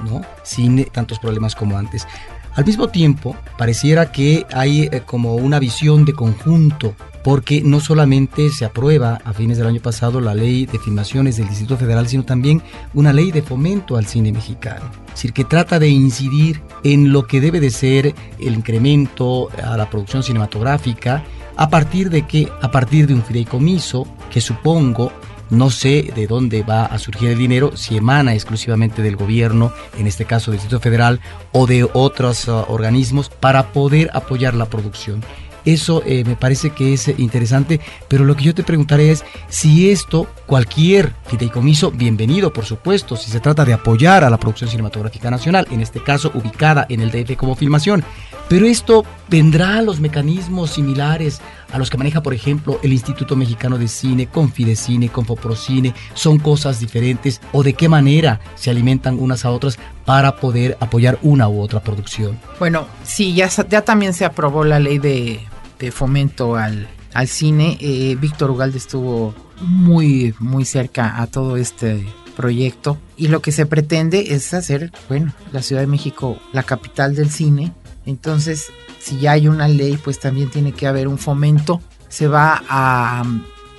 ¿no? 0.10 0.22
Sin 0.44 0.86
tantos 0.86 1.20
problemas 1.20 1.56
como 1.56 1.78
antes. 1.78 2.08
Al 2.56 2.66
mismo 2.66 2.90
tiempo, 2.90 3.36
pareciera 3.58 4.12
que 4.12 4.46
hay 4.52 4.90
eh, 4.92 5.04
como 5.06 5.36
una 5.36 5.58
visión 5.58 6.04
de 6.04 6.14
conjunto, 6.14 6.96
porque 7.24 7.62
no 7.62 7.80
solamente 7.80 8.50
se 8.50 8.66
aprueba 8.66 9.22
a 9.24 9.32
fines 9.32 9.58
del 9.58 9.68
año 9.68 9.80
pasado 9.80 10.20
la 10.20 10.34
ley 10.34 10.66
de 10.66 10.78
filmaciones 10.80 11.38
del 11.38 11.48
Distrito 11.48 11.78
Federal, 11.78 12.08
sino 12.08 12.24
también 12.24 12.62
una 12.94 13.14
ley 13.14 13.32
de 13.32 13.42
fomento 13.42 13.96
al 13.96 14.06
cine 14.06 14.34
mexicano. 14.34 14.92
Es 15.08 15.14
decir, 15.14 15.34
que 15.34 15.46
trata 15.46 15.80
de 15.80 15.88
incidir 15.88 16.62
en 16.84 17.14
lo 17.14 17.26
que 17.26 17.40
debe 17.40 17.62
de 17.62 17.70
ser 17.70 18.14
el 18.40 18.54
incremento 18.54 19.50
a 19.64 19.78
la 19.78 19.90
producción 19.90 20.22
cinematográfica, 20.22 21.24
a 21.56 21.70
partir 21.70 22.10
de 22.10 22.26
que, 22.26 22.50
a 22.62 22.72
partir 22.72 23.08
de 23.08 23.14
un 23.14 23.24
fideicomiso, 23.24 24.08
que 24.30 24.42
supongo 24.42 25.14
no 25.52 25.70
sé 25.70 26.12
de 26.16 26.26
dónde 26.26 26.64
va 26.64 26.86
a 26.86 26.98
surgir 26.98 27.30
el 27.30 27.38
dinero, 27.38 27.78
si 27.78 27.98
emana 27.98 28.34
exclusivamente 28.34 29.04
del 29.04 29.18
gobierno, 29.18 29.72
en 30.00 30.08
este 30.08 30.26
caso 30.26 30.50
del 30.50 30.60
Distrito 30.60 30.80
Federal, 30.82 31.20
o 31.52 31.68
de 31.68 31.88
otros 31.94 32.48
uh, 32.48 32.66
organismos, 32.70 33.30
para 33.30 33.72
poder 33.72 34.10
apoyar 34.14 34.56
la 34.56 34.66
producción. 34.66 35.22
Eso 35.66 36.02
eh, 36.06 36.24
me 36.26 36.36
parece 36.36 36.72
que 36.72 36.94
es 36.94 37.08
interesante, 37.20 37.80
pero 38.08 38.26
lo 38.26 38.36
que 38.36 38.46
yo 38.46 38.56
te 38.56 38.64
preguntaré 38.64 39.12
es 39.12 39.24
si 39.48 39.92
esto, 39.92 40.28
cualquier 40.48 41.14
fideicomiso, 41.28 41.92
bienvenido 41.92 42.52
por 42.52 42.66
supuesto, 42.66 43.16
si 43.16 43.30
se 43.30 43.40
trata 43.40 43.64
de 43.64 43.74
apoyar 43.74 44.24
a 44.24 44.30
la 44.30 44.40
producción 44.40 44.70
cinematográfica 44.70 45.30
nacional, 45.30 45.68
en 45.70 45.82
este 45.82 46.02
caso 46.02 46.32
ubicada 46.34 46.88
en 46.90 47.02
el 47.02 47.12
DF 47.12 47.36
como 47.38 47.56
filmación, 47.56 48.04
pero 48.50 48.66
esto 48.66 49.06
vendrá 49.30 49.78
a 49.78 49.82
los 49.82 50.00
mecanismos 50.00 50.72
similares 50.72 51.42
a 51.72 51.78
los 51.78 51.90
que 51.90 51.98
maneja, 51.98 52.22
por 52.22 52.34
ejemplo, 52.34 52.80
el 52.84 52.94
Instituto 52.94 53.36
Mexicano 53.36 53.78
de 53.78 53.88
Cine, 53.88 54.28
con 54.28 54.52
Fidecine, 54.52 55.10
con 55.10 55.26
Foprocine, 55.26 55.94
son 56.14 56.40
cosas 56.40 56.80
diferentes 56.80 57.42
o 57.52 57.64
de 57.64 57.74
qué 57.74 57.90
manera 57.90 58.40
se 58.56 58.70
alimentan 58.70 59.20
unas 59.20 59.46
a 59.46 59.52
otras 59.52 59.78
para 60.06 60.36
poder 60.36 60.78
apoyar 60.80 61.20
una 61.22 61.48
u 61.48 61.62
otra 61.62 61.82
producción. 61.82 62.40
Bueno, 62.60 62.88
sí, 63.04 63.34
ya, 63.34 63.50
también 63.82 64.14
se 64.14 64.26
aprobó 64.26 64.64
la 64.64 64.80
ley 64.80 65.00
de, 65.00 65.40
de 65.80 65.92
fomento 65.92 66.56
al, 66.56 66.88
al 67.14 67.28
cine. 67.28 67.78
Eh, 67.80 68.16
Víctor 68.20 68.52
Ugalde 68.52 68.78
estuvo 68.78 69.34
muy, 69.62 70.34
muy 70.40 70.66
cerca 70.66 71.22
a 71.22 71.28
todo 71.28 71.58
este 71.58 72.06
proyecto 72.32 72.98
y 73.18 73.28
lo 73.28 73.42
que 73.42 73.52
se 73.52 73.66
pretende 73.66 74.34
es 74.34 74.54
hacer, 74.54 74.92
bueno, 75.08 75.34
la 75.52 75.62
Ciudad 75.62 75.82
de 75.82 75.88
México 75.88 76.38
la 76.54 76.64
capital 76.64 77.16
del 77.16 77.30
cine. 77.30 77.74
Entonces, 78.06 78.72
si 79.00 79.20
ya 79.20 79.34
hay 79.34 79.48
una 79.48 79.68
ley, 79.68 79.98
pues 79.98 80.20
también 80.20 80.50
tiene 80.50 80.74
que 80.74 80.88
haber 80.88 81.08
un 81.08 81.18
fomento. 81.18 81.82
Se 82.10 82.28
va 82.28 82.64
a, 82.68 83.24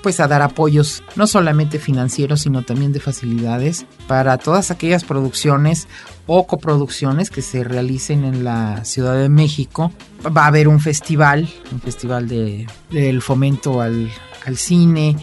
pues 0.02 0.20
a 0.20 0.28
dar 0.28 0.42
apoyos 0.42 1.02
no 1.16 1.26
solamente 1.26 1.78
financieros 1.78 2.40
sino 2.42 2.62
también 2.62 2.92
de 2.92 3.00
facilidades 3.00 3.86
para 4.06 4.38
todas 4.38 4.70
aquellas 4.70 5.04
producciones 5.04 5.86
o 6.26 6.46
coproducciones 6.46 7.30
que 7.30 7.42
se 7.42 7.62
realicen 7.64 8.24
en 8.24 8.44
la 8.44 8.84
Ciudad 8.84 9.14
de 9.14 9.28
México. 9.28 9.92
Va 10.24 10.44
a 10.44 10.48
haber 10.48 10.68
un 10.68 10.80
festival, 10.80 11.48
un 11.72 11.80
festival 11.80 12.28
de, 12.28 12.66
del 12.90 13.22
fomento 13.22 13.80
al, 13.80 14.10
al 14.46 14.56
cine. 14.56 15.16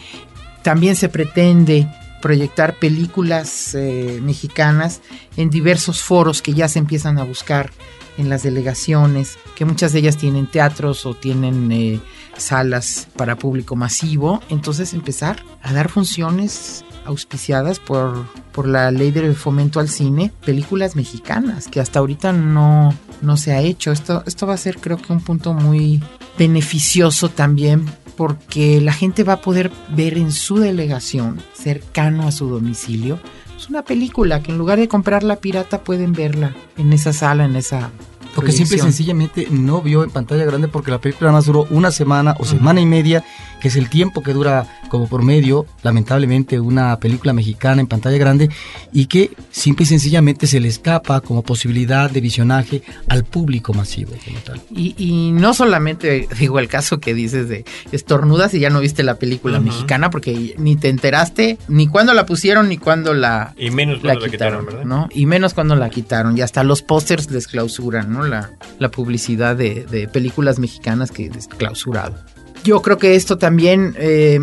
También 0.62 0.96
se 0.96 1.10
pretende 1.10 1.88
proyectar 2.22 2.76
películas 2.76 3.74
eh, 3.76 4.20
mexicanas 4.22 5.02
en 5.38 5.50
diversos 5.50 6.02
foros 6.02 6.42
que 6.42 6.54
ya 6.54 6.68
se 6.68 6.80
empiezan 6.80 7.18
a 7.18 7.24
buscar 7.24 7.72
en 8.20 8.30
las 8.30 8.44
delegaciones, 8.44 9.38
que 9.56 9.66
muchas 9.66 9.94
de 9.94 10.00
ellas 10.00 10.18
tienen 10.18 10.46
teatros 10.46 11.06
o 11.06 11.14
tienen 11.14 11.72
eh, 11.72 12.02
salas 12.38 13.08
para 13.16 13.38
público 13.38 13.76
masivo. 13.76 14.42
Entonces 14.50 14.94
empezar 14.94 15.44
a 15.62 15.72
dar 15.72 15.90
funciones 15.90 16.84
auspiciadas 17.06 17.80
por, 17.80 18.26
por 18.52 18.68
la 18.68 18.92
ley 18.92 19.12
de 19.12 19.34
fomento 19.34 19.80
al 19.80 19.88
cine, 19.88 20.34
películas 20.46 20.98
mexicanas, 20.98 21.68
que 21.68 21.80
hasta 21.80 22.00
ahorita 22.00 22.34
no, 22.34 22.94
no 23.22 23.38
se 23.38 23.54
ha 23.54 23.62
hecho. 23.62 23.94
Esto, 23.94 24.22
esto 24.28 24.46
va 24.46 24.54
a 24.54 24.58
ser 24.58 24.78
creo 24.80 24.98
que 24.98 25.14
un 25.14 25.22
punto 25.22 25.54
muy 25.54 26.04
beneficioso 26.38 27.30
también 27.30 27.90
porque 28.18 28.82
la 28.82 28.92
gente 28.92 29.24
va 29.24 29.34
a 29.34 29.42
poder 29.42 29.72
ver 29.96 30.18
en 30.18 30.34
su 30.34 30.58
delegación, 30.58 31.42
cercano 31.54 32.28
a 32.28 32.34
su 32.34 32.50
domicilio, 32.50 33.18
es 33.60 33.70
una 33.70 33.84
película 33.84 34.42
que 34.42 34.52
en 34.52 34.58
lugar 34.58 34.80
de 34.80 34.88
comprarla 34.88 35.36
pirata 35.36 35.84
pueden 35.84 36.14
verla 36.14 36.56
en 36.78 36.94
esa 36.94 37.12
sala, 37.12 37.44
en 37.44 37.58
esa 37.58 37.90
porque 38.36 38.52
simple 38.52 38.78
y 38.78 38.80
sencillamente 38.80 39.48
no 39.50 39.82
vio 39.82 40.04
en 40.04 40.10
pantalla 40.10 40.46
grande 40.46 40.68
porque 40.68 40.92
la 40.92 41.00
película 41.00 41.32
más 41.32 41.46
duró 41.46 41.68
una 41.70 41.92
semana 41.92 42.36
o 42.40 42.46
semana 42.46 42.80
y 42.82 42.86
media, 42.86 43.24
que 43.62 43.68
es 43.68 43.76
el 43.76 43.90
tiempo 43.90 44.22
que 44.22 44.34
dura 44.34 44.68
como 44.90 45.08
por 45.08 45.24
medio, 45.24 45.66
lamentablemente, 45.84 46.60
una 46.60 47.00
película 47.00 47.34
mexicana 47.34 47.82
en 47.82 47.88
pantalla 47.88 48.18
grande 48.18 48.50
y 48.92 49.06
que 49.06 49.32
simple 49.52 49.84
y 49.84 49.88
sencillamente 49.88 50.48
se 50.48 50.60
le 50.60 50.68
escapa 50.68 51.22
como 51.22 51.44
posibilidad 51.44 52.10
de 52.10 52.22
visionaje 52.22 52.82
al 53.08 53.24
público 53.24 53.74
masivo 53.74 54.14
como 54.26 54.40
tal. 54.40 54.62
Y, 54.72 55.32
no 55.34 55.54
solamente 55.54 56.28
digo 56.40 56.60
el 56.60 56.68
caso 56.68 57.00
que 57.00 57.14
dices 57.14 57.48
de 57.48 57.66
estornudas 57.92 58.54
y 58.54 58.60
ya 58.60 58.70
no 58.70 58.80
viste 58.80 59.04
la 59.04 59.16
película 59.16 59.60
mexicana 59.60 60.10
porque 60.10 60.56
ni 60.58 60.76
te 60.76 60.90
enteraste 60.90 61.58
ni 61.68 61.88
cuando 61.88 62.14
la 62.14 62.26
pusieron 62.26 62.70
ni 62.70 62.78
cuando 62.78 63.14
la 63.14 63.54
y 63.58 63.70
menos 63.70 64.00
cuando 64.00 64.22
la, 64.22 64.30
quitaron, 64.30 64.66
¿verdad? 64.66 64.86
¿no? 64.86 65.08
Y 65.12 65.26
menos 65.26 65.54
cuando 65.54 65.76
la 65.76 65.90
quitaron 65.90 66.38
y 66.38 66.42
hasta 66.42 66.64
los 66.64 66.82
pósters 66.82 67.30
les 67.32 67.48
clausuran, 67.48 68.12
¿no? 68.12 68.19
La, 68.28 68.92
publicidad 68.92 69.56
de, 69.56 70.10
películas 70.12 70.60
mexicanas 70.60 71.12
que 71.12 71.26
es 71.26 71.48
clausurado. 71.48 72.16
Yo 72.64 72.82
creo 72.82 72.98
que 72.98 73.16
esto 73.16 73.38
también 73.38 73.96
eh, 73.98 74.40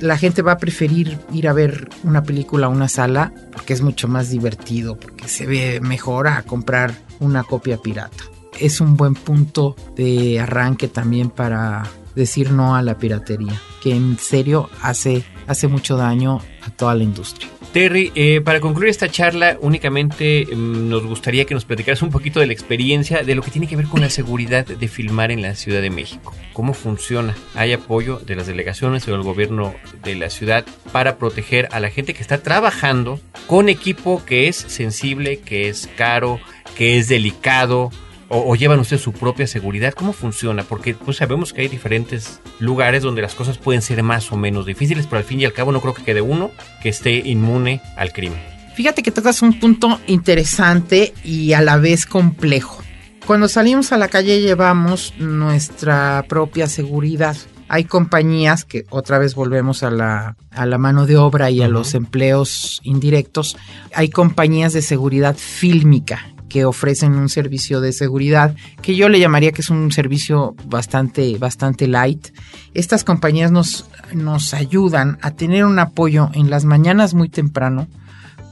la 0.00 0.16
gente 0.16 0.42
va 0.42 0.52
a 0.52 0.58
preferir 0.58 1.18
ir 1.32 1.48
a 1.48 1.52
ver 1.52 1.88
una 2.04 2.22
película 2.22 2.66
a 2.66 2.70
una 2.70 2.88
sala 2.88 3.32
porque 3.52 3.72
es 3.72 3.82
mucho 3.82 4.08
más 4.08 4.30
divertido, 4.30 4.98
porque 4.98 5.28
se 5.28 5.46
ve 5.46 5.80
mejor 5.80 6.28
a 6.28 6.42
comprar 6.42 6.94
una 7.18 7.44
copia 7.44 7.76
pirata. 7.76 8.24
Es 8.58 8.80
un 8.80 8.96
buen 8.96 9.14
punto 9.14 9.76
de 9.96 10.40
arranque 10.40 10.88
también 10.88 11.30
para 11.30 11.84
decir 12.14 12.50
no 12.50 12.74
a 12.74 12.82
la 12.82 12.98
piratería, 12.98 13.60
que 13.82 13.94
en 13.94 14.18
serio 14.18 14.68
hace, 14.82 15.24
hace 15.46 15.68
mucho 15.68 15.96
daño 15.96 16.40
a 16.62 16.70
toda 16.70 16.94
la 16.94 17.04
industria. 17.04 17.48
Terry, 17.72 18.10
eh, 18.16 18.40
para 18.40 18.58
concluir 18.60 18.88
esta 18.90 19.08
charla, 19.08 19.56
únicamente 19.60 20.44
mm, 20.44 20.88
nos 20.88 21.06
gustaría 21.06 21.44
que 21.44 21.54
nos 21.54 21.64
platicaras 21.64 22.02
un 22.02 22.10
poquito 22.10 22.40
de 22.40 22.48
la 22.48 22.52
experiencia 22.52 23.22
de 23.22 23.34
lo 23.36 23.42
que 23.42 23.52
tiene 23.52 23.68
que 23.68 23.76
ver 23.76 23.86
con 23.86 24.00
la 24.00 24.10
seguridad 24.10 24.66
de 24.66 24.88
filmar 24.88 25.30
en 25.30 25.40
la 25.40 25.54
Ciudad 25.54 25.80
de 25.80 25.90
México. 25.90 26.34
¿Cómo 26.52 26.74
funciona? 26.74 27.36
¿Hay 27.54 27.72
apoyo 27.72 28.18
de 28.18 28.34
las 28.34 28.48
delegaciones 28.48 29.06
o 29.06 29.12
del 29.12 29.22
gobierno 29.22 29.72
de 30.02 30.16
la 30.16 30.30
ciudad 30.30 30.64
para 30.90 31.16
proteger 31.16 31.68
a 31.70 31.78
la 31.78 31.90
gente 31.90 32.12
que 32.12 32.22
está 32.22 32.42
trabajando 32.42 33.20
con 33.46 33.68
equipo 33.68 34.24
que 34.24 34.48
es 34.48 34.56
sensible, 34.56 35.38
que 35.38 35.68
es 35.68 35.88
caro, 35.96 36.40
que 36.76 36.98
es 36.98 37.08
delicado? 37.08 37.92
O, 38.30 38.54
llevan 38.54 38.78
ustedes 38.78 39.02
su 39.02 39.12
propia 39.12 39.46
seguridad? 39.46 39.92
¿Cómo 39.92 40.12
funciona? 40.12 40.62
Porque 40.62 40.94
pues 40.94 41.16
sabemos 41.16 41.52
que 41.52 41.62
hay 41.62 41.68
diferentes 41.68 42.40
lugares 42.60 43.02
donde 43.02 43.22
las 43.22 43.34
cosas 43.34 43.58
pueden 43.58 43.82
ser 43.82 44.02
más 44.02 44.30
o 44.32 44.36
menos 44.36 44.66
difíciles, 44.66 45.06
pero 45.06 45.18
al 45.18 45.24
fin 45.24 45.40
y 45.40 45.44
al 45.44 45.52
cabo 45.52 45.72
no 45.72 45.80
creo 45.80 45.94
que 45.94 46.04
quede 46.04 46.20
uno 46.20 46.50
que 46.82 46.88
esté 46.88 47.28
inmune 47.28 47.82
al 47.96 48.12
crimen. 48.12 48.40
Fíjate 48.74 49.02
que 49.02 49.10
tocas 49.10 49.42
un 49.42 49.58
punto 49.58 50.00
interesante 50.06 51.12
y 51.24 51.52
a 51.52 51.60
la 51.60 51.76
vez 51.76 52.06
complejo. 52.06 52.82
Cuando 53.26 53.48
salimos 53.48 53.92
a 53.92 53.98
la 53.98 54.08
calle 54.08 54.40
llevamos 54.40 55.12
nuestra 55.18 56.24
propia 56.28 56.66
seguridad. 56.68 57.36
Hay 57.68 57.84
compañías 57.84 58.64
que 58.64 58.86
otra 58.90 59.18
vez 59.18 59.34
volvemos 59.34 59.82
a 59.82 59.90
la, 59.90 60.36
a 60.50 60.66
la 60.66 60.78
mano 60.78 61.06
de 61.06 61.16
obra 61.16 61.50
y 61.50 61.62
a 61.62 61.68
los 61.68 61.94
empleos 61.94 62.80
indirectos. 62.82 63.56
Hay 63.94 64.08
compañías 64.08 64.72
de 64.72 64.82
seguridad 64.82 65.36
fílmica 65.36 66.29
que 66.50 66.66
ofrecen 66.66 67.14
un 67.14 67.30
servicio 67.30 67.80
de 67.80 67.94
seguridad 67.94 68.54
que 68.82 68.94
yo 68.94 69.08
le 69.08 69.20
llamaría 69.20 69.52
que 69.52 69.62
es 69.62 69.70
un 69.70 69.90
servicio 69.92 70.54
bastante, 70.66 71.38
bastante 71.38 71.86
light. 71.86 72.28
Estas 72.74 73.04
compañías 73.04 73.50
nos, 73.50 73.86
nos 74.12 74.52
ayudan 74.52 75.18
a 75.22 75.30
tener 75.30 75.64
un 75.64 75.78
apoyo 75.78 76.28
en 76.34 76.50
las 76.50 76.66
mañanas 76.66 77.14
muy 77.14 77.30
temprano 77.30 77.88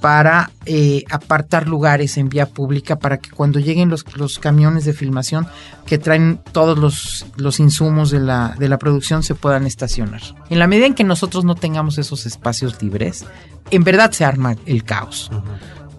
para 0.01 0.53
eh, 0.65 1.03
apartar 1.11 1.67
lugares 1.67 2.19
en 2.19 2.29
vía 2.29 2.47
pública 2.47 2.99
para 3.01 3.19
que 3.19 3.31
cuando 3.31 3.59
lleguen 3.59 3.89
los, 3.89 4.05
los 4.17 4.39
camiones 4.39 4.85
de 4.85 4.93
filmación 4.93 5.49
que 5.87 5.99
traen 5.99 6.41
todos 6.53 6.79
los, 6.79 7.27
los 7.37 7.59
insumos 7.59 8.11
de 8.11 8.21
la, 8.21 8.55
de 8.59 8.69
la, 8.69 8.79
producción 8.79 9.23
se 9.23 9.35
puedan 9.35 9.67
estacionar. 9.67 10.23
En 10.51 10.61
la 10.61 10.69
medida 10.69 10.87
en 10.87 10.95
que 10.95 11.05
nosotros 11.05 11.45
no 11.45 11.57
tengamos 11.57 11.99
esos 11.99 12.27
espacios 12.27 12.81
libres, 12.81 13.27
en 13.71 13.83
verdad 13.83 14.13
se 14.13 14.25
arma 14.25 14.57
el 14.67 14.85
caos. 14.85 15.31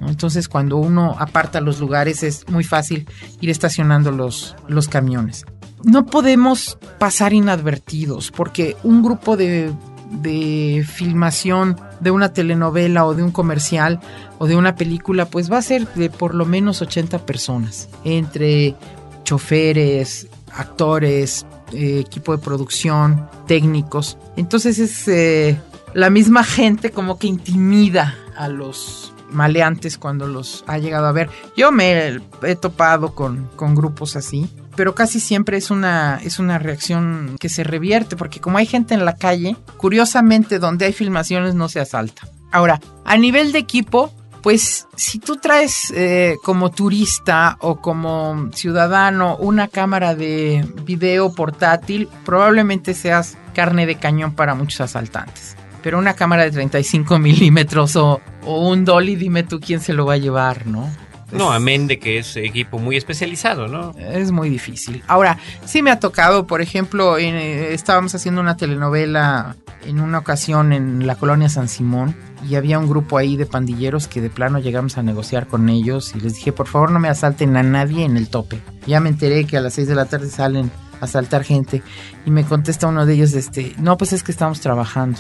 Entonces 0.01 0.47
cuando 0.47 0.77
uno 0.77 1.15
aparta 1.19 1.61
los 1.61 1.79
lugares 1.79 2.23
es 2.23 2.47
muy 2.49 2.63
fácil 2.63 3.07
ir 3.41 3.49
estacionando 3.49 4.11
los, 4.11 4.55
los 4.67 4.87
camiones. 4.87 5.45
No 5.83 6.05
podemos 6.05 6.77
pasar 6.97 7.33
inadvertidos 7.33 8.31
porque 8.31 8.75
un 8.83 9.01
grupo 9.01 9.37
de, 9.37 9.71
de 10.11 10.85
filmación 10.87 11.77
de 11.99 12.11
una 12.11 12.33
telenovela 12.33 13.05
o 13.05 13.13
de 13.13 13.23
un 13.23 13.31
comercial 13.31 13.99
o 14.37 14.47
de 14.47 14.55
una 14.55 14.75
película 14.75 15.25
pues 15.25 15.51
va 15.51 15.57
a 15.57 15.61
ser 15.61 15.87
de 15.93 16.09
por 16.09 16.35
lo 16.35 16.45
menos 16.45 16.81
80 16.81 17.25
personas 17.25 17.89
entre 18.03 18.75
choferes, 19.23 20.27
actores, 20.53 21.45
eh, 21.71 21.99
equipo 21.99 22.35
de 22.35 22.43
producción, 22.43 23.29
técnicos. 23.47 24.17
Entonces 24.35 24.79
es 24.79 25.07
eh, 25.07 25.59
la 25.93 26.09
misma 26.09 26.43
gente 26.43 26.91
como 26.91 27.19
que 27.19 27.27
intimida 27.27 28.15
a 28.35 28.47
los 28.47 29.13
maleantes 29.31 29.97
cuando 29.97 30.27
los 30.27 30.63
ha 30.67 30.77
llegado 30.77 31.07
a 31.07 31.11
ver. 31.11 31.29
Yo 31.55 31.71
me 31.71 32.19
he 32.43 32.55
topado 32.55 33.15
con, 33.15 33.49
con 33.55 33.75
grupos 33.75 34.15
así, 34.15 34.49
pero 34.75 34.95
casi 34.95 35.19
siempre 35.19 35.57
es 35.57 35.71
una, 35.71 36.19
es 36.23 36.39
una 36.39 36.57
reacción 36.57 37.35
que 37.39 37.49
se 37.49 37.63
revierte, 37.63 38.15
porque 38.15 38.39
como 38.39 38.57
hay 38.57 38.65
gente 38.65 38.93
en 38.93 39.05
la 39.05 39.15
calle, 39.15 39.55
curiosamente 39.77 40.59
donde 40.59 40.85
hay 40.85 40.93
filmaciones 40.93 41.55
no 41.55 41.67
se 41.67 41.79
asalta. 41.79 42.27
Ahora, 42.51 42.79
a 43.05 43.17
nivel 43.17 43.51
de 43.51 43.59
equipo, 43.59 44.13
pues 44.41 44.87
si 44.95 45.19
tú 45.19 45.35
traes 45.35 45.91
eh, 45.91 46.37
como 46.43 46.71
turista 46.71 47.57
o 47.59 47.81
como 47.81 48.49
ciudadano 48.53 49.35
una 49.37 49.67
cámara 49.67 50.15
de 50.15 50.65
video 50.85 51.33
portátil, 51.33 52.07
probablemente 52.23 52.93
seas 52.93 53.37
carne 53.53 53.85
de 53.85 53.95
cañón 53.95 54.33
para 54.33 54.55
muchos 54.55 54.81
asaltantes. 54.81 55.57
Pero 55.81 55.97
una 55.97 56.13
cámara 56.13 56.43
de 56.43 56.51
35 56.51 57.19
milímetros 57.19 57.95
o, 57.95 58.21
un 58.45 58.85
dolly, 58.85 59.15
dime 59.15 59.43
tú 59.43 59.59
quién 59.59 59.79
se 59.79 59.93
lo 59.93 60.05
va 60.05 60.13
a 60.13 60.17
llevar, 60.17 60.65
¿no? 60.67 60.89
No, 61.31 61.51
amén 61.51 61.85
de 61.85 61.99
que 61.99 62.17
es 62.17 62.35
equipo 62.37 62.79
muy 62.79 62.97
especializado, 62.97 63.67
¿no? 63.67 63.91
Es 63.99 64.31
muy 64.31 64.49
difícil. 64.49 65.03
Ahora, 65.07 65.37
sí 65.63 65.83
me 65.83 65.91
ha 65.91 65.99
tocado, 65.99 66.47
por 66.47 66.61
ejemplo, 66.61 67.19
eh, 67.19 67.73
estábamos 67.73 68.15
haciendo 68.15 68.41
una 68.41 68.57
telenovela 68.57 69.55
en 69.85 69.99
una 69.99 70.17
ocasión 70.17 70.73
en 70.73 71.05
la 71.05 71.15
colonia 71.15 71.47
San 71.47 71.67
Simón 71.67 72.15
y 72.47 72.55
había 72.55 72.79
un 72.79 72.87
grupo 72.87 73.17
ahí 73.17 73.37
de 73.37 73.45
pandilleros 73.45 74.07
que 74.07 74.21
de 74.21 74.29
plano 74.29 74.59
llegamos 74.59 74.97
a 74.97 75.03
negociar 75.03 75.47
con 75.47 75.69
ellos 75.69 76.13
y 76.15 76.19
les 76.19 76.35
dije, 76.35 76.51
por 76.51 76.67
favor 76.67 76.91
no 76.91 76.99
me 76.99 77.09
asalten 77.09 77.55
a 77.57 77.63
nadie 77.63 78.05
en 78.05 78.17
el 78.17 78.29
tope. 78.29 78.59
Ya 78.87 78.99
me 78.99 79.09
enteré 79.09 79.45
que 79.45 79.57
a 79.57 79.61
las 79.61 79.73
6 79.73 79.87
de 79.87 79.95
la 79.95 80.05
tarde 80.05 80.29
salen 80.29 80.71
a 81.01 81.05
asaltar 81.05 81.43
gente 81.43 81.81
y 82.25 82.31
me 82.31 82.43
contesta 82.43 82.87
uno 82.87 83.05
de 83.05 83.13
ellos, 83.13 83.33
este, 83.33 83.73
no, 83.77 83.97
pues 83.97 84.13
es 84.13 84.23
que 84.23 84.31
estamos 84.31 84.61
trabajando. 84.61 85.19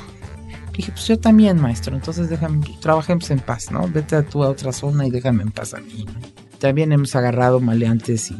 Dije, 0.79 0.93
pues 0.93 1.09
yo 1.09 1.19
también, 1.19 1.59
maestro, 1.59 1.93
entonces 1.93 2.29
déjame, 2.29 2.65
trabajemos 2.79 3.29
en 3.31 3.39
paz, 3.39 3.69
¿no? 3.69 3.85
Vete 3.89 4.23
tú 4.23 4.45
a 4.45 4.47
otra 4.47 4.71
zona 4.71 5.05
y 5.05 5.11
déjame 5.11 5.43
en 5.43 5.51
paz 5.51 5.73
a 5.73 5.81
mí. 5.81 6.05
También 6.57 6.93
hemos 6.93 7.13
agarrado 7.17 7.59
maleantes 7.59 8.31
y, 8.31 8.37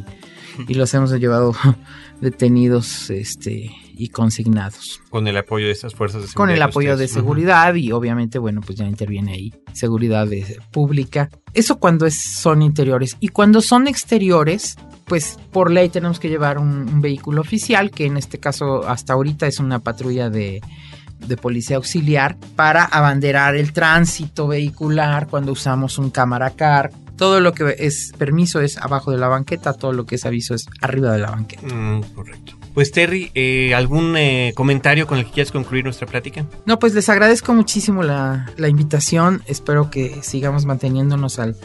y 0.65 0.75
los 0.75 0.93
hemos 0.93 1.12
llevado 1.12 1.54
detenidos 2.21 3.10
este, 3.10 3.69
y 3.93 4.08
consignados. 4.08 5.02
Con 5.10 5.28
el 5.28 5.36
apoyo 5.36 5.65
de 5.65 5.73
estas 5.73 5.93
fuerzas 5.93 6.21
de 6.21 6.28
seguridad. 6.30 6.45
Con 6.45 6.56
el 6.56 6.62
apoyo 6.62 6.95
de 6.95 7.10
seguridad 7.10 7.75
y 7.75 7.91
obviamente, 7.91 8.39
bueno, 8.39 8.62
pues 8.62 8.78
ya 8.78 8.86
interviene 8.86 9.34
ahí 9.34 9.54
seguridad 9.73 10.25
pública. 10.71 11.30
Eso 11.54 11.78
cuando 11.78 12.06
es, 12.06 12.17
son 12.17 12.62
interiores. 12.62 13.17
Y 13.19 13.28
cuando 13.28 13.60
son 13.60 13.86
exteriores, 13.89 14.78
pues 15.04 15.38
por 15.52 15.71
ley 15.71 15.89
tenemos 15.89 16.21
que 16.21 16.30
llevar 16.30 16.58
un, 16.58 16.88
un, 16.88 17.02
vehículo 17.02 17.41
oficial, 17.41 17.91
que 17.91 18.06
en 18.06 18.15
este 18.15 18.39
caso 18.39 18.88
hasta 18.88 19.12
ahorita 19.12 19.45
es 19.45 19.60
una 19.60 19.80
patrulla 19.80 20.30
de 20.30 20.62
de 21.19 21.38
policía 21.38 21.77
auxiliar 21.77 22.38
para 22.55 22.84
abanderar 22.86 23.55
el 23.55 23.73
tránsito 23.73 24.47
vehicular 24.47 25.27
cuando 25.27 25.51
usamos 25.51 25.97
un 25.97 26.10
cámara 26.10 26.51
car. 26.51 26.91
Todo 27.17 27.41
lo 27.41 27.53
que 27.53 27.75
es 27.79 28.13
permiso 28.17 28.62
es 28.62 28.77
abajo 28.77 29.12
de 29.12 29.17
la 29.17 29.27
banqueta, 29.27 29.73
todo 29.73 29.91
lo 29.91 30.05
que 30.05 30.15
es 30.15 30.25
aviso 30.25 30.55
es 30.55 30.67
arriba 30.82 31.12
de 31.12 31.19
la 31.19 31.32
banqueta. 31.32 31.67
Mm, 31.67 32.01
correcto. 32.15 32.60
Pues 32.73 32.91
Terry, 32.91 33.32
eh, 33.36 33.73
¿algún 33.75 34.15
eh, 34.15 34.53
comentario 34.55 35.05
con 35.05 35.17
el 35.17 35.25
que 35.25 35.32
quieras 35.32 35.51
concluir 35.51 35.84
nuestra 35.84 36.08
plática? 36.08 36.45
No, 36.65 36.79
pues 36.79 36.93
les 36.93 37.10
agradezco 37.10 37.53
muchísimo 37.53 38.03
la, 38.03 38.49
la 38.58 38.69
invitación. 38.69 39.41
Espero 39.47 39.89
que 39.89 40.21
sigamos 40.21 40.65
manteniéndonos 40.65 41.39
al, 41.39 41.58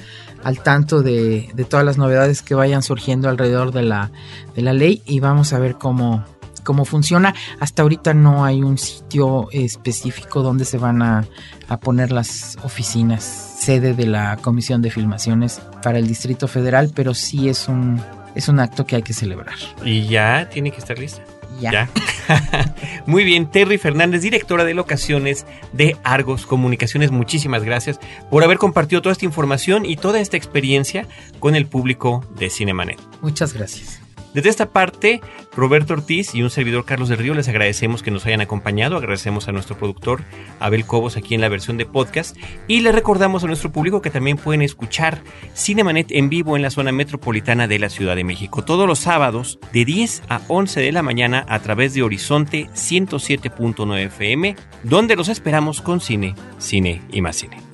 al 0.43 0.61
tanto 0.63 1.03
de, 1.03 1.51
de, 1.55 1.65
todas 1.65 1.85
las 1.85 1.99
novedades 1.99 2.43
que 2.43 2.55
vayan 2.55 2.83
surgiendo 2.83 3.29
alrededor 3.29 3.73
de 3.73 3.83
la, 3.83 4.11
de 4.57 4.63
la 4.63 4.73
ley 4.73 5.03
y 5.07 5.21
vamos 5.21 5.53
a 5.53 5.59
ver 5.59 5.77
cómo, 5.77 6.25
cómo 6.65 6.85
funciona. 6.85 7.35
Hasta 7.61 7.83
ahorita 7.83 8.15
no 8.15 8.45
hay 8.45 8.63
un 8.63 8.79
sitio 8.79 9.49
específico 9.53 10.43
donde 10.43 10.65
se 10.65 10.79
van 10.79 11.03
a, 11.03 11.25
a, 11.69 11.79
poner 11.79 12.11
las 12.11 12.57
oficinas, 12.65 13.23
sede 13.59 13.95
de 13.95 14.07
la 14.07 14.37
Comisión 14.39 14.83
de 14.83 14.91
Filmaciones 14.91 15.61
para 15.83 15.99
el 15.99 16.09
Distrito 16.09 16.49
Federal, 16.49 16.91
pero 16.95 17.15
sí 17.15 17.49
es 17.49 17.69
un, 17.69 18.01
es 18.35 18.49
un 18.49 18.61
acto 18.61 18.85
que 18.87 18.97
hay 18.97 19.03
que 19.03 19.13
celebrar. 19.13 19.55
¿Y 19.85 20.07
ya 20.07 20.49
tiene 20.51 20.71
que 20.71 20.79
estar 20.79 20.99
lista? 20.99 21.23
Ya. 21.61 21.71
¿Ya? 21.71 21.91
Muy 23.07 23.25
bien, 23.25 23.51
Terry 23.51 23.79
Fernández, 23.79 24.23
directora 24.23 24.65
de 24.65 24.75
locaciones 24.75 25.47
de 25.73 25.97
Argos 26.03 26.47
Comunicaciones, 26.47 27.13
muchísimas 27.13 27.63
gracias 27.63 28.01
por 28.31 28.43
haber 28.43 28.59
compartido 28.59 29.03
toda 29.03 29.13
esta 29.13 29.25
información 29.25 29.87
y 29.87 29.97
toda 29.97 30.21
esta 30.21 30.37
experiencia 30.37 31.07
con 31.39 31.55
el 31.55 31.67
público 31.67 32.25
de 32.37 32.51
Cinemanet. 32.51 32.99
Muchas 33.21 33.53
gracias. 33.53 34.04
Desde 34.35 34.51
esta 34.51 34.71
parte, 34.71 35.21
Roberto 35.57 35.95
Ortiz 35.95 36.35
y 36.35 36.43
un 36.43 36.51
servidor 36.51 36.85
Carlos 36.85 37.09
del 37.09 37.19
Río 37.19 37.35
les 37.35 37.49
agradecemos 37.49 38.03
que 38.03 38.11
nos 38.11 38.27
hayan 38.27 38.41
acompañado, 38.41 38.97
agradecemos 38.97 39.47
a 39.47 39.53
nuestro 39.53 39.79
productor 39.79 40.25
Abel 40.59 40.85
Cobos 40.85 41.17
aquí 41.17 41.37
en 41.37 41.41
la 41.41 41.49
versión 41.49 41.77
de 41.77 41.87
podcast 41.87 42.37
y 42.67 42.81
le 42.81 42.91
recordamos 42.91 43.45
a 43.45 43.47
nuestro 43.47 43.71
público 43.71 44.03
que 44.03 44.11
también 44.11 44.37
pueden 44.37 44.63
escuchar 44.63 45.23
Cinemanet 45.55 46.11
en 46.11 46.31
vivo 46.31 46.57
en 46.57 46.63
la 46.63 46.71
zona 46.71 46.91
metropolitana 46.91 47.69
de 47.69 47.79
la 47.79 47.89
Ciudad 47.89 48.17
de 48.17 48.25
México 48.25 48.65
todos 48.65 48.89
los 48.89 48.99
sábados 48.99 49.61
de 49.73 49.85
10 49.85 50.25
a 50.29 50.41
11 50.49 50.81
de 50.81 50.91
la 50.91 51.03
mañana 51.03 51.47
a 51.49 51.61
través 51.61 51.95
de 51.95 52.03
Horizonte 52.03 52.69
107.9 52.75 54.07
FM, 54.07 54.57
donde 54.83 55.15
los 55.15 55.29
esperamos 55.29 55.81
con 55.81 56.01
cine, 56.01 56.35
cine 56.59 57.03
y 57.13 57.23
más 57.23 57.37
cine. 57.37 57.74